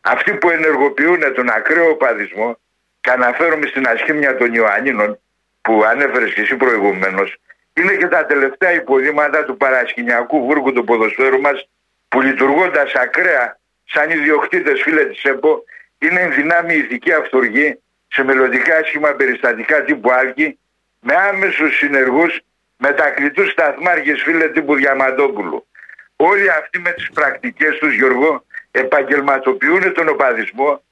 αυτοί 0.01 0.33
που 0.33 0.49
ενεργοποιούν 0.49 1.33
τον 1.33 1.49
ακραίο 1.49 1.95
παδισμό 1.95 2.59
και 3.01 3.11
αναφέρομαι 3.11 3.67
στην 3.67 3.87
ασχήμια 3.87 4.37
των 4.37 4.53
Ιωαννίνων 4.53 5.19
που 5.61 5.83
ανέφερες 5.83 6.33
και 6.33 6.41
εσύ 6.41 6.55
προηγουμένως, 6.55 7.35
είναι 7.73 7.95
και 7.95 8.07
τα 8.07 8.25
τελευταία 8.25 8.73
υποδείγματα 8.73 9.43
του 9.43 9.57
παρασκηνιακού 9.57 10.45
βούργου 10.45 10.73
του 10.73 10.83
ποδοσφαίρου 10.83 11.41
μας 11.41 11.69
που 12.07 12.21
λειτουργώντας 12.21 12.93
ακραία 12.93 13.59
σαν 13.85 14.09
ιδιοκτήτες 14.09 14.81
φίλε 14.81 15.05
της 15.05 15.23
ΕΠΟ 15.23 15.63
είναι 15.97 16.21
εν 16.21 16.33
δυνάμει 16.33 16.73
ηθική 16.73 17.13
αυτοργή 17.13 17.79
σε 18.07 18.23
μελλοντικά 18.23 18.77
άσχημα 18.77 19.11
περιστατικά 19.11 19.83
τύπου 19.83 20.11
Άλκη 20.11 20.59
με 20.99 21.15
άμεσους 21.15 21.77
συνεργούς 21.77 22.39
μετακλητούς 22.77 23.51
σταθμάρχες 23.51 24.21
φίλε 24.21 24.47
τύπου 24.47 24.75
Διαμαντόπουλου. 24.75 25.67
Όλοι 26.15 26.49
αυτοί 26.49 26.79
με 26.79 26.91
τις 26.91 27.09
πρακτικές 27.13 27.77
τους 27.77 27.93
Γιώργο 27.93 28.45
επαγγελματοποιούν 28.71 29.93
τον 29.93 30.09
οπαδισμό 30.09 30.83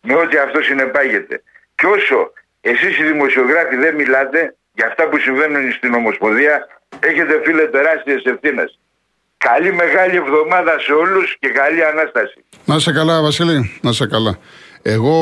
με 0.00 0.14
ό,τι 0.14 0.36
αυτό 0.36 0.62
συνεπάγεται. 0.62 1.42
Και 1.74 1.86
όσο 1.86 2.32
εσείς 2.60 2.98
οι 2.98 3.04
δημοσιογράφοι 3.04 3.76
δεν 3.76 3.94
μιλάτε 3.94 4.56
για 4.72 4.86
αυτά 4.86 5.08
που 5.08 5.18
συμβαίνουν 5.18 5.72
στην 5.72 5.94
Ομοσπονδία 5.94 6.68
έχετε 7.00 7.40
φίλε 7.44 7.66
τεράστιες 7.66 8.22
ευθύνες. 8.24 8.78
Καλή 9.44 9.72
μεγάλη 9.72 10.16
εβδομάδα 10.16 10.72
σε 10.86 10.92
όλους 10.92 11.36
και 11.40 11.48
καλή 11.48 11.84
Ανάσταση. 11.84 12.44
Να 12.64 12.74
είσαι 12.74 12.92
καλά, 12.92 13.22
Βασίλη. 13.22 13.78
Να 13.82 13.90
είσαι 13.90 14.06
καλά. 14.06 14.38
Εγώ 14.82 15.14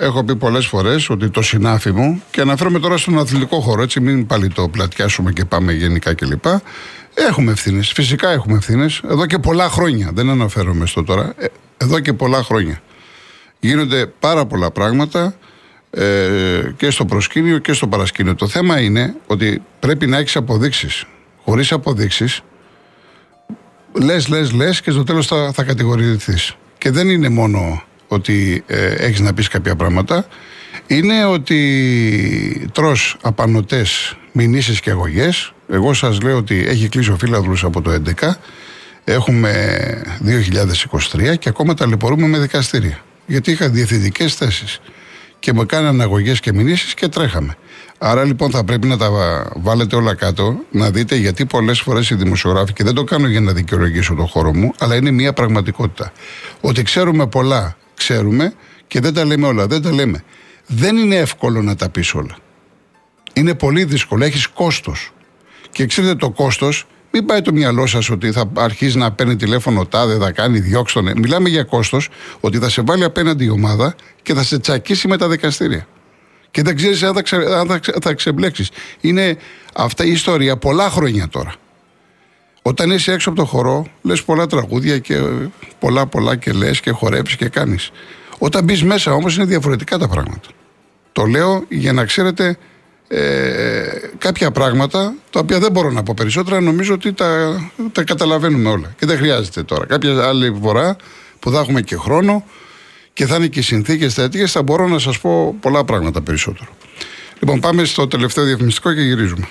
έχω 0.00 0.24
πει 0.24 0.36
πολλές 0.36 0.66
φορές 0.66 1.10
ότι 1.10 1.30
το 1.30 1.42
συνάφι 1.42 1.92
μου, 1.92 2.22
και 2.30 2.40
αναφέρομαι 2.40 2.78
τώρα 2.78 2.96
στον 2.96 3.18
αθλητικό 3.18 3.60
χώρο, 3.60 3.82
έτσι 3.82 4.00
μην 4.00 4.26
πάλι 4.26 4.48
το 4.48 4.68
πλατιάσουμε 4.68 5.32
και 5.32 5.44
πάμε 5.44 5.72
γενικά 5.72 6.14
κλπ. 6.14 6.44
Έχουμε 7.14 7.52
ευθύνες. 7.52 7.92
Φυσικά 7.92 8.30
έχουμε 8.30 8.56
ευθύνες. 8.56 9.00
Εδώ 9.10 9.26
και 9.26 9.38
πολλά 9.38 9.68
χρόνια. 9.68 10.10
Δεν 10.14 10.30
αναφέρομαι 10.30 10.86
στο 10.86 11.04
τώρα. 11.04 11.34
Ε, 11.36 11.46
Εδώ 11.76 12.00
και 12.00 12.12
πολλά 12.12 12.42
χρόνια. 12.42 12.80
Γίνονται 13.60 14.06
πάρα 14.06 14.46
πολλά 14.46 14.70
πράγματα 14.70 15.34
ε, 15.90 16.04
και 16.76 16.90
στο 16.90 17.04
προσκήνιο 17.04 17.58
και 17.58 17.72
στο 17.72 17.86
παρασκήνιο. 17.86 18.34
Το 18.34 18.48
θέμα 18.48 18.80
είναι 18.80 19.14
ότι 19.26 19.62
πρέπει 19.80 20.06
να 20.06 20.16
έχεις 20.18 20.36
αποδείξεις. 20.36 21.04
χωρίς 21.44 21.72
αποδείξεις, 21.72 22.40
λες, 23.92 24.28
λες, 24.28 24.52
λες 24.52 24.80
και 24.80 24.90
στο 24.90 25.04
τέλος 25.04 25.26
θα, 25.26 25.52
θα 25.52 25.62
κατηγορηθείς. 25.62 26.56
Και 26.78 26.90
δεν 26.90 27.08
είναι 27.08 27.28
μόνο 27.28 27.82
ότι 28.08 28.64
ε, 28.66 28.86
έχεις 28.86 29.20
να 29.20 29.34
πεις 29.34 29.48
κάποια 29.48 29.76
πράγματα, 29.76 30.26
είναι 30.86 31.24
ότι 31.24 32.70
τρως 32.72 33.16
απανοτές 33.22 34.16
μηνύσεις 34.32 34.80
και 34.80 34.90
αγωγές. 34.90 35.52
Εγώ 35.68 35.94
σας 35.94 36.20
λέω 36.20 36.36
ότι 36.36 36.64
έχει 36.68 36.88
κλείσει 36.88 37.10
ο 37.10 37.16
φύλαδρος 37.16 37.64
από 37.64 37.82
το 37.82 38.02
2011. 38.20 38.28
Έχουμε 39.04 39.78
2023 41.12 41.38
και 41.38 41.48
ακόμα 41.48 41.74
ταλαιπωρούμε 41.74 42.26
με 42.26 42.38
δικαστήρια. 42.38 42.98
Γιατί 43.26 43.50
είχα 43.50 43.68
διευθυντικές 43.68 44.34
θέσεις. 44.34 44.80
Και 45.38 45.52
μου 45.52 45.66
κάνανε 45.66 46.02
αγωγέ 46.02 46.32
και 46.32 46.52
μηνύσεις 46.52 46.94
και 46.94 47.08
τρέχαμε. 47.08 47.56
Άρα 47.98 48.24
λοιπόν 48.24 48.50
θα 48.50 48.64
πρέπει 48.64 48.86
να 48.86 48.96
τα 48.96 49.10
βάλετε 49.56 49.96
όλα 49.96 50.14
κάτω, 50.14 50.58
να 50.70 50.90
δείτε 50.90 51.16
γιατί 51.16 51.46
πολλές 51.46 51.80
φορές 51.80 52.10
οι 52.10 52.14
δημοσιογράφοι, 52.14 52.72
και 52.72 52.84
δεν 52.84 52.94
το 52.94 53.04
κάνω 53.04 53.26
για 53.26 53.40
να 53.40 53.52
δικαιολογήσω 53.52 54.14
το 54.14 54.26
χώρο 54.26 54.54
μου, 54.54 54.72
αλλά 54.78 54.94
είναι 54.94 55.10
μια 55.10 55.32
πραγματικότητα. 55.32 56.12
Ότι 56.60 56.82
ξέρουμε 56.82 57.26
πολλά, 57.26 57.76
ξέρουμε 57.94 58.52
και 58.86 59.00
δεν 59.00 59.14
τα 59.14 59.24
λέμε 59.24 59.46
όλα. 59.46 59.66
Δεν 59.66 59.82
τα 59.82 59.92
λέμε. 59.92 60.24
Δεν 60.66 60.96
είναι 60.96 61.16
εύκολο 61.16 61.62
να 61.62 61.76
τα 61.76 61.88
πεις 61.88 62.14
όλα. 62.14 62.36
Είναι 63.32 63.54
πολύ 63.54 63.84
δύσκολο. 63.84 64.24
Έχεις 64.24 64.46
κόστος. 64.46 65.12
Και 65.70 65.86
ξέρετε 65.86 66.14
το 66.14 66.30
κόστος, 66.30 66.86
μην 67.10 67.26
πάει 67.26 67.40
το 67.40 67.52
μυαλό 67.52 67.86
σας 67.86 68.10
ότι 68.10 68.32
θα 68.32 68.50
αρχίσει 68.54 68.98
να 68.98 69.12
παίρνει 69.12 69.36
τηλέφωνο 69.36 69.86
τάδε, 69.86 70.16
θα 70.16 70.30
κάνει 70.30 70.58
διώξτονε. 70.58 71.12
Μιλάμε 71.16 71.48
για 71.48 71.64
κόστος 71.64 72.08
ότι 72.40 72.58
θα 72.58 72.68
σε 72.68 72.82
βάλει 72.82 73.04
απέναντι 73.04 73.44
η 73.44 73.48
ομάδα 73.48 73.94
και 74.22 74.34
θα 74.34 74.42
σε 74.42 74.58
τσακίσει 74.58 75.08
με 75.08 75.16
τα 75.16 75.28
δικαστήρια. 75.28 75.86
Και 76.50 76.62
δεν 76.62 76.76
ξέρεις 76.76 77.02
αν 77.02 77.14
θα, 77.14 77.22
ξε, 77.22 77.36
θα, 77.66 77.80
θα 78.02 78.12
ξεμπλέξεις. 78.14 78.70
Είναι 79.00 79.36
αυτά 79.74 80.04
η 80.04 80.10
ιστορία 80.10 80.56
πολλά 80.56 80.90
χρόνια 80.90 81.28
τώρα. 81.28 81.54
Όταν 82.62 82.90
είσαι 82.90 83.12
έξω 83.12 83.30
από 83.30 83.38
το 83.38 83.44
χορό, 83.44 83.86
λες 84.02 84.22
πολλά 84.22 84.46
τραγούδια 84.46 84.98
και 84.98 85.20
πολλά 85.78 86.06
πολλά 86.06 86.36
και 86.36 86.52
λες 86.52 86.80
και 86.80 86.90
χορεύει 86.90 87.36
και 87.36 87.48
κάνεις. 87.48 87.90
Όταν 88.38 88.64
μπεις 88.64 88.82
μέσα 88.82 89.12
όμως 89.12 89.36
είναι 89.36 89.44
διαφορετικά 89.44 89.98
τα 89.98 90.08
πράγματα. 90.08 90.48
Το 91.12 91.24
λέω 91.24 91.64
για 91.68 91.92
να 91.92 92.04
ξέρετε 92.04 92.58
ε, 93.08 93.82
κάποια 94.18 94.50
πράγματα 94.50 95.14
τα 95.30 95.40
οποία 95.40 95.58
δεν 95.58 95.72
μπορώ 95.72 95.90
να 95.90 96.02
πω 96.02 96.14
περισσότερα. 96.16 96.60
Νομίζω 96.60 96.94
ότι 96.94 97.12
τα, 97.12 97.60
τα 97.92 98.04
καταλαβαίνουμε 98.04 98.70
όλα. 98.70 98.94
Και 98.98 99.06
δεν 99.06 99.16
χρειάζεται 99.16 99.62
τώρα. 99.62 99.86
Κάποια 99.86 100.24
άλλη 100.24 100.58
φορά 100.62 100.96
που 101.38 101.50
θα 101.50 101.58
έχουμε 101.58 101.80
και 101.80 101.96
χρόνο 101.96 102.44
και 103.12 103.26
θα 103.26 103.36
είναι 103.36 103.46
και 103.46 103.58
οι 103.58 103.62
συνθήκες 103.62 104.14
τέτοιε, 104.14 104.46
θα 104.46 104.62
μπορώ 104.62 104.88
να 104.88 104.98
σας 104.98 105.20
πω 105.20 105.56
πολλά 105.60 105.84
πράγματα 105.84 106.22
περισσότερο. 106.22 106.70
Λοιπόν, 107.40 107.60
πάμε 107.60 107.84
στο 107.84 108.08
τελευταίο 108.08 108.44
διαφημιστικό 108.44 108.92
και 108.94 109.00
γυρίζουμε. 109.00 109.48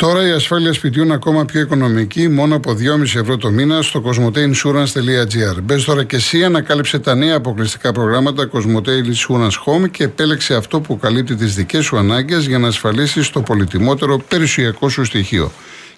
Τώρα 0.00 0.26
η 0.26 0.30
ασφάλεια 0.30 0.72
σπιτιού 0.72 1.02
είναι 1.02 1.14
ακόμα 1.14 1.44
πιο 1.44 1.60
οικονομική, 1.60 2.28
μόνο 2.28 2.56
από 2.56 2.72
2,5 2.72 3.02
ευρώ 3.02 3.36
το 3.36 3.50
μήνα 3.50 3.82
στο 3.82 4.02
cosmoteinsurance.gr. 4.04 5.62
Μπες 5.62 5.84
τώρα 5.84 6.04
και 6.04 6.16
εσύ, 6.16 6.44
ανακάλυψε 6.44 6.98
τα 6.98 7.14
νέα 7.14 7.36
αποκλειστικά 7.36 7.92
προγράμματα 7.92 8.50
Cosmote 8.52 8.88
Insurance 8.88 9.50
Home 9.64 9.90
και 9.90 10.04
επέλεξε 10.04 10.54
αυτό 10.54 10.80
που 10.80 10.98
καλύπτει 10.98 11.34
τις 11.34 11.54
δικές 11.54 11.84
σου 11.84 11.96
ανάγκες 11.98 12.46
για 12.46 12.58
να 12.58 12.68
ασφαλίσεις 12.68 13.30
το 13.30 13.40
πολυτιμότερο 13.40 14.18
περιουσιακό 14.28 14.88
σου 14.88 15.04
στοιχείο. 15.04 15.52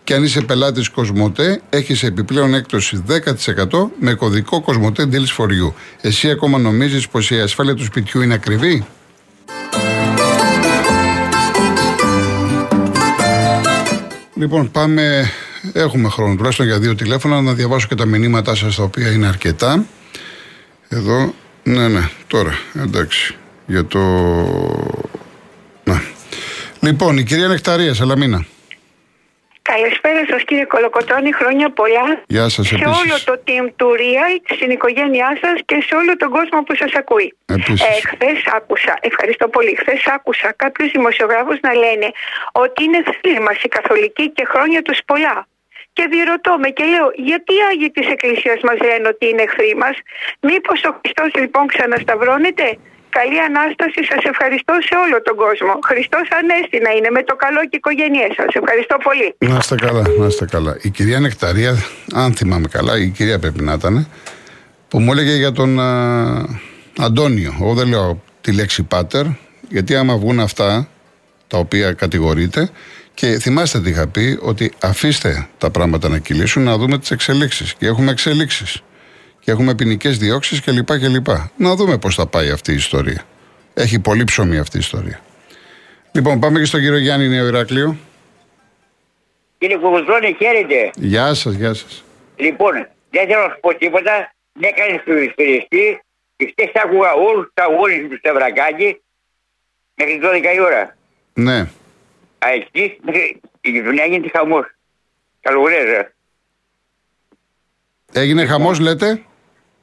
Και 0.04 0.14
αν 0.14 0.24
είσαι 0.24 0.40
πελάτης 0.40 0.90
Cosmote, 0.96 1.56
έχεις 1.70 2.02
επιπλέον 2.02 2.54
έκπτωση 2.54 3.04
10% 3.08 3.90
με 4.00 4.14
κωδικό 4.14 4.64
Cosmote 4.66 5.00
Deals 5.00 5.36
for 5.36 5.46
You. 5.46 5.72
Εσύ 6.00 6.30
ακόμα 6.30 6.58
νομίζεις 6.58 7.08
πως 7.08 7.30
η 7.30 7.40
ασφάλεια 7.40 7.74
του 7.74 7.84
σπιτιού 7.84 8.22
είναι 8.22 8.34
ακριβή; 8.34 8.86
Λοιπόν, 14.34 14.70
πάμε. 14.70 15.30
Έχουμε 15.72 16.08
χρόνο 16.08 16.34
τουλάχιστον 16.34 16.66
για 16.66 16.78
δύο 16.78 16.94
τηλέφωνα 16.94 17.40
να 17.40 17.52
διαβάσω 17.52 17.86
και 17.86 17.94
τα 17.94 18.04
μηνύματά 18.04 18.54
σας 18.54 18.74
τα 18.74 18.82
οποία 18.82 19.10
είναι 19.10 19.26
αρκετά. 19.26 19.84
Εδώ, 20.88 21.34
ναι, 21.62 21.88
ναι, 21.88 22.08
τώρα, 22.26 22.58
εντάξει. 22.74 23.34
Για 23.66 23.86
το. 23.86 24.00
Να. 25.84 26.02
Λοιπόν, 26.80 27.18
η 27.18 27.24
κυρία 27.24 27.48
Νεκταρίας, 27.48 27.96
Σαλαμίνα. 27.96 28.46
Καλησπέρα 29.62 30.22
σας 30.30 30.42
κύριε 30.44 30.64
Κολοκοτώνη, 30.64 31.32
χρόνια 31.32 31.70
πολλά. 31.70 32.22
Γεια 32.26 32.48
σας, 32.48 32.66
Σε 32.66 32.74
όλο 32.74 33.16
το 33.24 33.34
team 33.46 33.66
του 33.76 33.94
ΡΙΑ, 33.94 34.26
στην 34.54 34.70
οικογένειά 34.70 35.38
σας 35.42 35.60
και 35.64 35.76
σε 35.86 35.94
όλο 35.94 36.16
τον 36.16 36.30
κόσμο 36.30 36.62
που 36.62 36.74
σας 36.76 36.92
ακούει. 36.94 37.36
Επίσης. 37.46 37.80
Ε, 37.80 38.00
Χθες 38.10 38.38
άκουσα, 38.56 38.94
ευχαριστώ 39.00 39.48
πολύ. 39.48 39.76
Χθες 39.80 40.02
άκουσα 40.06 40.52
κάποιους 40.56 40.90
δημοσιογράφους 40.90 41.58
να 41.60 41.74
λένε 41.74 42.08
ότι 42.52 42.84
είναι 42.84 43.02
φίλοι 43.20 43.40
μα 43.40 43.52
οι 43.62 43.68
καθολικοί 43.68 44.30
και 44.30 44.44
χρόνια 44.52 44.82
τους 44.82 44.98
πολλά. 45.06 45.46
Και 45.92 46.06
διερωτώ 46.10 46.52
με 46.58 46.68
και 46.68 46.84
λέω, 46.84 47.06
γιατί 47.14 47.52
οι 47.54 47.62
Άγιοι 47.70 47.90
της 47.90 48.06
Εκκλησίας 48.14 48.60
μας 48.62 48.78
λένε 48.88 49.08
ότι 49.08 49.28
είναι 49.28 49.42
εχθροί 49.42 49.74
μα, 49.76 49.90
Μήπως 50.40 50.84
ο 50.84 50.90
Χριστός 51.00 51.30
λοιπόν 51.42 51.66
ξανασταυρώνεται; 51.66 52.78
Καλή 53.18 53.38
Ανάσταση, 53.48 54.00
σας 54.10 54.22
ευχαριστώ 54.32 54.74
σε 54.88 54.94
όλο 55.04 55.16
τον 55.22 55.36
κόσμο. 55.44 55.72
Χριστός 55.90 56.26
Ανέστη 56.38 56.78
να 56.86 56.90
είναι 56.96 57.10
με 57.16 57.22
το 57.22 57.34
καλό 57.44 57.60
και 57.60 57.76
οι 57.76 57.80
οικογένειέ 57.82 58.26
σας. 58.38 58.50
Ευχαριστώ 58.60 58.96
πολύ. 59.06 59.28
Να 59.52 59.56
είστε 59.60 59.74
καλά, 59.86 60.04
να 60.18 60.26
είστε 60.26 60.46
καλά. 60.54 60.72
Η 60.82 60.90
κυρία 60.90 61.20
Νεκταρία, 61.20 61.72
αν 62.14 62.34
θυμάμαι 62.34 62.68
καλά, 62.76 62.98
η 62.98 63.08
κυρία 63.08 63.38
πρέπει 63.38 63.62
να 63.68 63.72
ήταν, 63.72 63.94
που 64.88 65.00
μου 65.00 65.12
έλεγε 65.12 65.34
για 65.42 65.52
τον 65.52 65.80
α, 65.80 65.90
Αντώνιο. 66.98 67.52
Εγώ 67.60 67.74
δεν 67.74 67.88
λέω 67.88 68.22
τη 68.40 68.52
λέξη 68.52 68.82
πάτερ, 68.82 69.24
γιατί 69.68 69.96
άμα 69.96 70.16
βγουν 70.16 70.40
αυτά 70.40 70.88
τα 71.46 71.58
οποία 71.58 71.92
κατηγορείτε, 71.92 72.70
και 73.14 73.38
θυμάστε 73.38 73.80
τι 73.80 73.90
είχα 73.90 74.06
πει, 74.06 74.38
ότι 74.42 74.72
αφήστε 74.80 75.48
τα 75.58 75.70
πράγματα 75.70 76.08
να 76.08 76.18
κυλήσουν, 76.18 76.62
να 76.62 76.76
δούμε 76.76 76.98
τις 76.98 77.10
εξελίξεις. 77.10 77.74
Και 77.74 77.86
έχουμε 77.86 78.10
εξελίξεις. 78.10 78.82
Και 79.44 79.50
έχουμε 79.50 79.74
ποινικές 79.74 80.18
διώξεις 80.18 80.60
κλπ. 80.60 80.98
κλπ. 80.98 81.26
Να 81.56 81.74
δούμε 81.74 81.98
πώς 81.98 82.14
θα 82.14 82.26
πάει 82.26 82.50
αυτή 82.50 82.72
η 82.72 82.74
ιστορία. 82.74 83.22
Έχει 83.74 83.98
πολύ 83.98 84.24
ψωμί 84.24 84.58
αυτή 84.58 84.76
η 84.76 84.80
ιστορία. 84.80 85.20
Λοιπόν, 86.12 86.40
πάμε 86.40 86.58
και 86.58 86.64
στον 86.64 86.80
κύριο 86.80 86.98
Γιάννη 86.98 87.28
Νέο 87.28 87.46
Ηράκλειο. 87.46 87.96
Κύριε 89.58 89.76
Κουκουζόνη, 89.76 90.36
χαίρετε. 90.38 90.90
Γεια 90.94 91.34
σας, 91.34 91.54
γεια 91.54 91.74
σας. 91.74 92.04
Λοιπόν, 92.36 92.72
δεν 93.10 93.26
θέλω 93.28 93.42
να 93.46 93.52
σου 93.52 93.60
πω 93.60 93.74
τίποτα. 93.74 94.32
Με 94.52 94.66
έκανε 94.66 95.00
στο 95.02 95.18
υπηρεσιστή 95.18 96.02
και 96.36 96.46
χτες 96.50 96.82
άκουγα 96.84 97.12
όλους 97.12 97.46
του 97.54 97.62
αγώνε 97.62 98.06
τους 98.08 98.18
Σταυρακάκη 98.18 99.02
μέχρι 99.94 100.20
12 100.22 100.54
η 100.54 100.60
ώρα. 100.60 100.96
Ναι. 101.34 101.58
Α, 102.38 102.48
εκεί 102.54 102.98
μέχρι 103.02 103.40
η 103.60 103.70
γειτονιά 103.70 104.04
γίνεται 104.04 104.38
χαμός. 104.38 104.66
Καλογρέζα. 105.40 106.12
Έγινε 108.12 108.46
χαμός, 108.46 108.78
λέτε; 108.78 109.22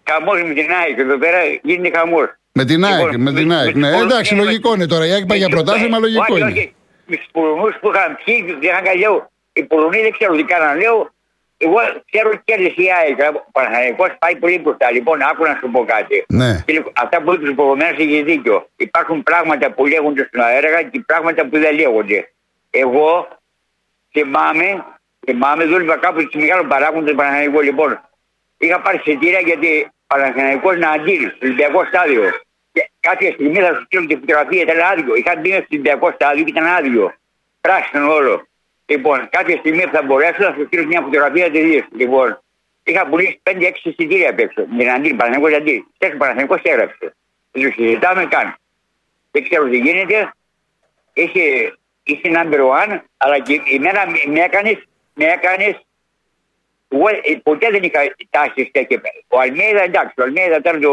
Χαμός 0.09 0.43
με 0.43 0.53
την 0.53 0.71
ΑΕΚ 0.81 0.97
εδώ 0.99 1.17
πέρα 1.17 1.39
γίνεται 1.63 1.97
χαμός. 1.97 2.27
Με 2.51 2.65
την 2.65 2.85
ΑΕΚ, 2.85 3.17
με 3.17 3.33
την 3.33 3.51
ΑΕΚ. 3.51 3.75
Ναι, 3.75 3.87
εντάξει, 3.87 4.35
λογικό 4.35 4.73
είναι 4.73 4.85
τώρα. 4.85 5.05
Η 5.05 5.11
ΑΕΚ 5.11 5.25
πάει 5.25 5.37
για 5.37 5.49
πρωτάθλημα, 5.49 5.97
λογικό 5.97 6.25
όχι, 6.29 6.41
είναι. 6.41 6.51
όχι. 6.51 6.73
Με 7.05 7.15
τους 7.15 7.27
Πολωνού 7.31 7.69
που 7.81 7.91
είχαν 7.93 8.17
πιει, 8.23 8.45
δεν 8.47 8.61
είχαν 8.61 8.83
καλλιό. 8.83 9.29
Οι 9.53 9.63
Πολωνοί 9.63 10.01
δεν 10.01 10.11
ξέρω 10.11 10.35
τι 10.35 10.43
κάναν. 10.43 10.77
Λέω, 10.77 11.13
εγώ 11.57 11.77
ξέρω 12.11 12.29
ότι 12.29 12.41
κέρδισε 12.45 12.81
η 12.81 12.87
ΑΕΚ. 12.99 13.19
Ο 13.47 13.51
Παναγενικό 13.51 14.05
πάει 14.19 14.35
πολύ 14.35 14.59
μπροστά. 14.59 14.91
Λοιπόν, 14.91 15.21
άκου 15.21 15.43
να 15.43 15.57
σου 15.59 15.71
πω 15.71 15.85
κάτι. 15.85 16.25
Ναι. 16.27 16.63
Και 16.65 16.73
λοιπόν, 16.73 16.93
Αυτά 16.95 17.21
που 17.21 17.33
είπε 17.33 17.51
προηγουμένως 17.51 17.97
έχει 17.99 18.23
δίκιο. 18.23 18.69
Υπάρχουν 18.75 19.23
πράγματα 19.23 19.71
που 19.71 19.85
λέγονται 19.85 20.23
στην 20.27 20.41
αέρα 20.41 20.83
και 20.83 21.03
πράγματα 21.05 21.41
που 21.47 21.59
δεν 21.59 21.75
λέγονται. 21.75 22.31
Εγώ 22.69 23.27
θυμάμαι, 24.11 24.85
θυμάμαι, 25.25 25.65
δούλευα 25.65 25.97
κάπου 25.97 26.19
σε 26.19 26.37
μεγάλο 26.37 26.63
παράγοντα 26.63 27.09
του 27.09 27.15
Παναγενικού. 27.15 27.61
Λοιπόν, 27.61 28.01
είχα 28.57 28.79
πάρει 28.81 28.97
εισιτήρια 29.05 29.39
γιατί 29.39 29.91
Παναγενικό 30.13 30.73
να 30.73 30.89
αντίλει 30.89 31.27
στο 31.29 31.37
Ολυμπιακό 31.41 31.85
στάδιο. 31.85 32.23
Και 32.71 32.89
κάποια 32.99 33.31
στιγμή 33.31 33.59
θα 33.59 33.73
σου 33.73 33.83
στείλω 33.85 34.05
τη 34.05 34.15
φωτογραφία, 34.15 34.61
ήταν 34.61 34.79
άδειο. 34.91 35.15
Είχα 35.15 35.35
μπει 35.35 35.49
στο 35.49 35.65
Ολυμπιακό 35.71 36.11
στάδιο 36.11 36.43
και 36.43 36.51
ήταν 36.55 36.65
άδειο. 36.65 37.13
Πράσινο 37.61 38.13
όλο. 38.13 38.47
Λοιπόν, 38.85 39.29
κάποια 39.29 39.57
στιγμή 39.57 39.83
θα 39.93 40.01
μπορέσω 40.03 40.41
να 40.47 40.53
σου 40.53 40.65
στείλω 40.65 40.85
μια 40.85 41.01
φωτογραφία 41.01 41.51
τη 41.51 41.59
δει. 41.61 41.85
Λοιπόν, 41.91 42.41
είχα 42.83 43.07
πουλήσει 43.07 43.41
5-6 43.43 43.71
εισιτήρια 43.83 44.29
απ' 44.29 44.39
έξω. 44.39 44.65
Με 44.69 44.77
την 44.77 44.91
αντίλη, 44.91 45.13
Παναγενικό 45.13 45.55
αντίλη. 45.55 45.85
Τέσσερα 45.97 46.17
Παναγενικό 46.17 46.55
έγραψε. 46.61 47.15
Δεν 47.51 47.63
το 47.63 47.71
συζητάμε 47.75 48.25
καν. 48.25 48.55
Δεν 49.31 49.43
ξέρω 49.43 49.69
τι 49.69 49.77
γίνεται. 49.77 50.33
Είχε, 51.13 51.41
είσαι 52.03 52.29
number 52.37 52.59
one, 52.59 52.99
αλλά 53.17 53.39
και 53.39 53.61
εμένα 53.75 54.01
με 54.27 54.39
έκανε, 54.39 54.81
με 55.13 55.25
έκανες 55.25 55.75
εγώ 56.78 56.78
ε, 56.78 56.78
ποτέ 57.43 57.67
δεν 57.71 57.83
είχα 57.83 57.99
τάσεις 58.29 58.71
τέτοια. 58.71 59.01
Ο 59.27 59.39
Αλμέιδα 59.39 59.81
εντάξει, 59.83 60.13
ο 60.17 60.23
Αλμέιδα 60.23 60.57
ήταν 60.57 60.81
το. 60.81 60.91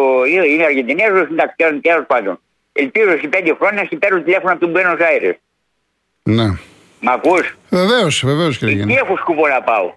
είναι 0.53 0.65
Αργεντινέζος, 0.65 1.27
εντάξει, 1.31 1.55
ήταν 1.59 1.81
τέλο 1.81 2.05
πάντων. 2.05 2.41
Ελπίζω 2.73 3.11
σε 3.21 3.27
πέντε 3.29 3.55
χρόνια 3.61 3.89
να 3.91 3.99
παίρνω 3.99 4.23
τηλέφωνο 4.23 4.53
από 4.53 4.61
τον 4.61 4.71
Μπένο 4.71 4.97
Άιρε. 5.11 5.39
Ναι. 6.23 6.47
Μ' 7.01 7.09
ακούς; 7.09 7.57
Βεβαίως, 7.71 8.23
βεβαίως 8.25 8.59
κύριε 8.59 8.75
Τι 8.75 8.81
Γιάννη. 8.81 8.95
έχω 9.05 9.17
σκοπό 9.17 9.49
να 9.49 9.63
πάω. 9.63 9.95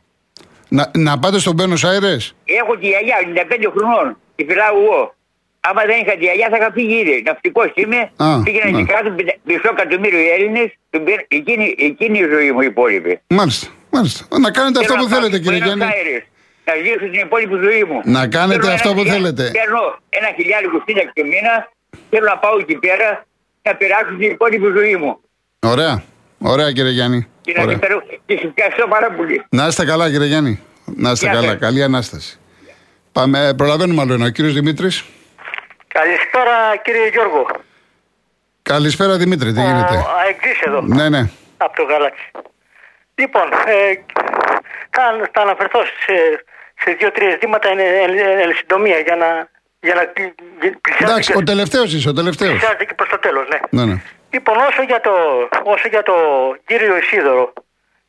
Να, 0.70 0.92
να 0.98 1.20
πάτε 1.20 1.40
στον 1.40 1.54
Μπένο 1.54 1.76
Άιρε. 1.84 2.16
Έχω 2.46 2.78
τη 2.78 2.88
γιαγιά 2.88 3.16
95 3.50 3.72
χρονών. 3.78 4.18
Τη 4.36 4.46
φυλάω 4.46 4.76
εγώ. 4.84 5.16
Άμα 5.60 5.82
δεν 5.86 6.00
είχα 6.02 6.12
τη 6.12 6.20
γιαγιά 6.24 6.48
θα 6.52 6.58
είχα 6.58 6.72
φύγει 6.72 6.94
ήδη. 7.00 7.22
Ναυτικός 7.26 7.72
είμαι. 7.76 8.12
Α, 8.18 8.42
Πήγαινα 8.44 8.70
ναι. 8.72 8.78
και 8.84 8.94
κάτω 8.94 9.10
πεντε- 9.10 9.40
μισό 9.44 9.70
εκατομμύριο 9.78 10.34
Έλληνες. 10.34 10.70
Εκείνη, 11.28 11.76
εκείνη 11.80 12.20
η 12.20 12.28
ζωή 12.34 12.52
μου 12.52 12.62
υπόλοιπη. 12.62 13.20
Μάλιστα. 13.28 13.68
Μάλιστα. 13.90 14.22
Να 14.46 14.52
κάνετε 14.52 14.80
αυτό 14.80 14.92
Θέλω 14.94 15.04
που 15.06 15.10
να 15.10 15.16
πάω 15.16 15.20
θέλετε, 15.20 15.36
στο 15.36 15.44
κύριε 15.46 15.60
Buenos 15.60 15.66
Γιάννη. 15.78 15.86
Aires, 15.96 16.24
Να 16.68 16.74
ζήσω 16.84 17.06
την 17.14 17.20
υπόλοιπη 17.28 17.56
ζωή 17.66 17.84
μου. 17.90 18.00
Να 18.04 18.28
κάνετε 18.28 18.62
Θέλω 18.62 18.74
αυτό 18.74 18.90
ένα 18.90 18.98
που 18.98 19.04
χιλιά- 19.04 19.16
θέλετε. 19.18 19.44
Παίρνω 19.60 19.82
ένα 20.20 20.30
χιλιάρικο 20.38 20.78
σύνταξη 20.88 21.12
το 21.20 21.24
μήνα. 21.32 21.54
Θέλω 22.10 22.26
να 22.34 22.38
πάω 22.44 22.56
εκεί 22.64 22.76
πέρα 22.86 23.26
να 23.66 23.72
περάσω 23.76 24.12
την 24.20 24.30
υπόλοιπη 24.36 24.68
ζωή 24.78 24.96
μου. 24.96 25.12
Ωραία. 25.74 26.04
Ωραία, 26.54 26.72
κύριε 26.72 26.92
Γιάννη. 26.92 27.28
Και 27.42 27.54
να 27.56 27.62
Ωραία. 27.62 27.72
την 27.78 27.80
περάσω. 27.88 28.04
Και 28.26 28.36
σε 28.42 28.54
ευχαριστώ 28.58 28.88
πάρα 28.96 29.10
πολύ. 29.12 29.38
Να 29.50 29.68
είστε 29.68 29.86
καλά, 29.86 30.06
κύριε 30.12 30.28
Γιάννη. 30.28 30.54
Να 30.86 31.12
είστε 31.12 31.26
Γεια 31.26 31.36
καλά. 31.36 31.48
σας. 31.52 31.60
Καλή 31.60 31.84
ανάσταση. 31.84 32.40
Πάμε, 33.12 33.48
ε, 33.48 33.54
προλαβαίνουμε 33.54 34.02
άλλο 34.02 34.14
ένα. 34.14 34.26
Ο 34.26 34.30
κύριος 34.30 34.54
Δημήτρης. 34.54 35.04
Καλησπέρα 35.88 36.56
κύριε 36.84 37.08
Γιώργο. 37.14 37.46
Καλησπέρα, 38.62 39.18
Δημήτρη. 39.18 39.54
Τι 39.54 39.62
γίνεται; 39.62 39.96
Ο 39.96 40.06
Αεξής 40.26 40.62
εδώ, 40.62 40.82
Ναι, 40.82 41.10
ναι. 41.10 41.30
από 41.58 41.76
το 41.76 41.84
Γαλάτσι. 41.84 42.32
Λοιπόν, 43.20 43.48
ε, 43.66 43.94
θα, 44.96 45.04
θα 45.34 45.42
αναφερθώ 45.42 45.82
σε, 45.86 46.16
σε 46.82 46.92
δύο-τρία 46.92 47.30
ζητήματα 47.30 47.70
εν, 47.70 47.80
εν, 47.80 48.18
εν, 48.18 48.40
εν 48.40 48.56
συντομία 48.56 49.00
για 49.00 49.16
να, 49.16 49.30
για 49.80 49.94
να 49.94 50.04
κλει- 50.06 50.34
πλησιάσετε 50.82 51.12
Εντάξει, 51.12 51.32
και- 51.32 51.38
ο 51.38 51.44
τελευταίος 51.44 51.94
είσαι, 51.94 52.10
ο 52.10 52.14
τελευταίος. 52.14 52.50
πλησιάσετε 52.52 52.86
και 52.86 52.94
προς 52.94 53.10
το 53.10 53.20
τέλος, 53.20 53.48
ναι. 53.48 53.60
Ναι, 53.70 53.86
ναι. 53.94 54.02
Λοιπόν, 54.30 54.58
όσο 54.58 54.82
για 54.84 55.02
το, 55.02 55.12
όσο 55.64 55.88
για 55.88 56.04
το 56.04 56.14
κύριο 56.66 56.98
Ισίδωρο, 56.98 57.54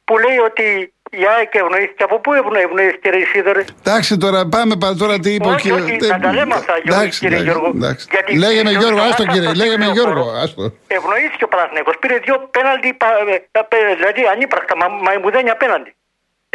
που 0.05 0.19
λέει 0.19 0.39
ότι 0.39 0.93
η 1.11 1.23
ΑΕΚ 1.37 1.55
ευνοήθηκε. 1.55 2.03
Από 2.09 2.17
πού 2.21 2.31
ευνοεί- 2.41 2.65
ευνοήθηκε, 2.69 3.11
ρε 3.11 3.19
Ισίδωρε; 3.19 3.65
Εντάξει 3.85 4.17
τώρα, 4.25 4.41
πάμε 4.55 4.75
πα- 4.83 4.95
τώρα 5.03 5.19
τι 5.19 5.31
είπε 5.35 5.47
ο 5.47 5.51
Όχι, 5.51 5.61
κύριος- 5.63 5.81
όχι, 5.83 5.97
τε- 5.97 6.11
να 6.11 6.19
τα 6.21 6.33
λέμε 6.39 6.55
αυτά, 6.61 6.75
Γιώργο, 6.83 7.01
εντάξει, 7.01 7.19
κύριε 7.23 7.37
εντάξει, 7.39 7.51
Γιώργο. 7.59 7.69
εντάξει. 7.79 8.05
Γιατί 8.15 8.31
Λέγε 8.45 8.63
με 8.63 8.71
στο- 8.71 8.79
Γιώργο, 8.81 8.99
στο 8.99 9.09
άστο 9.09 9.23
μάτς 9.25 9.33
κύριε, 9.35 9.49
αυτό 9.51 9.61
λέγε 9.63 9.77
με 9.83 9.85
στο 9.85 9.93
Γιώργο, 9.99 10.15
λεωφόρο, 10.15 10.43
άστο. 10.45 10.63
Ευνοήθηκε 10.99 11.45
ο 11.49 11.51
Παναθηναϊκός. 11.55 11.95
Πήρε 12.03 12.17
δύο 12.27 12.37
πέναλτι, 12.57 12.89
πα- 13.03 13.17
ε, 13.33 13.35
ε, 13.59 13.91
ε, 13.91 13.95
δηλαδή 14.01 14.21
ανύπρακτα, 14.35 14.75
μα, 14.81 14.87
μαϊμουδένια 15.07 15.55
πέναλτι. 15.63 15.93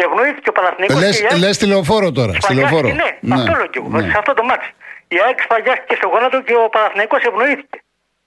Ευνοήθηκε 0.06 0.48
ο 0.54 0.56
Παναθηναϊκός 0.60 1.00
Λες, 1.04 1.16
και 1.18 1.24
η 1.24 1.28
ΑΕΚ 1.32 1.40
λες 1.44 1.56
τηλεοφόρο 1.62 2.10
τώρα, 2.20 2.34
στη 2.46 2.54
λεωφόρο. 2.60 2.88
σφαγιάστηκε, 2.88 3.18
Ναι, 3.30 3.36
αυτό 3.40 3.52
λέω 3.60 3.68
και 3.74 3.80
εγώ. 3.82 3.90
ναι. 3.98 4.10
Σε 4.14 4.18
αυτό 4.22 4.34
το 4.40 4.44
μάτι. 4.50 4.68
Η 5.16 5.18
ΑΕΚ 5.26 5.38
σφαγιάστηκε 5.48 5.96
στο 6.00 6.08
γόνατο 6.14 6.38
και 6.48 6.54
ο 6.64 6.66
Παναθηναϊκός 6.76 7.22
ευνοήθηκε. 7.30 7.78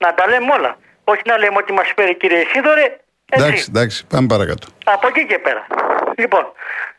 Να 0.04 0.08
τα 0.18 0.24
λέμε 0.30 0.48
όλα. 0.58 0.72
Όχι 1.12 1.22
να 1.30 1.34
λέμε 1.42 1.56
ότι 1.62 1.72
μας 1.78 1.88
φέρει 1.96 2.14
κύριε 2.22 2.42
Σίδωρε. 2.52 2.86
Εντάξει, 3.30 3.52
Έτσι. 3.54 3.66
εντάξει, 3.72 4.06
πάμε 4.12 4.26
παρακάτω. 4.34 4.66
Από 4.84 5.06
εκεί 5.12 5.22
και 5.30 5.38
πέρα. 5.46 5.62
Λοιπόν, 6.22 6.44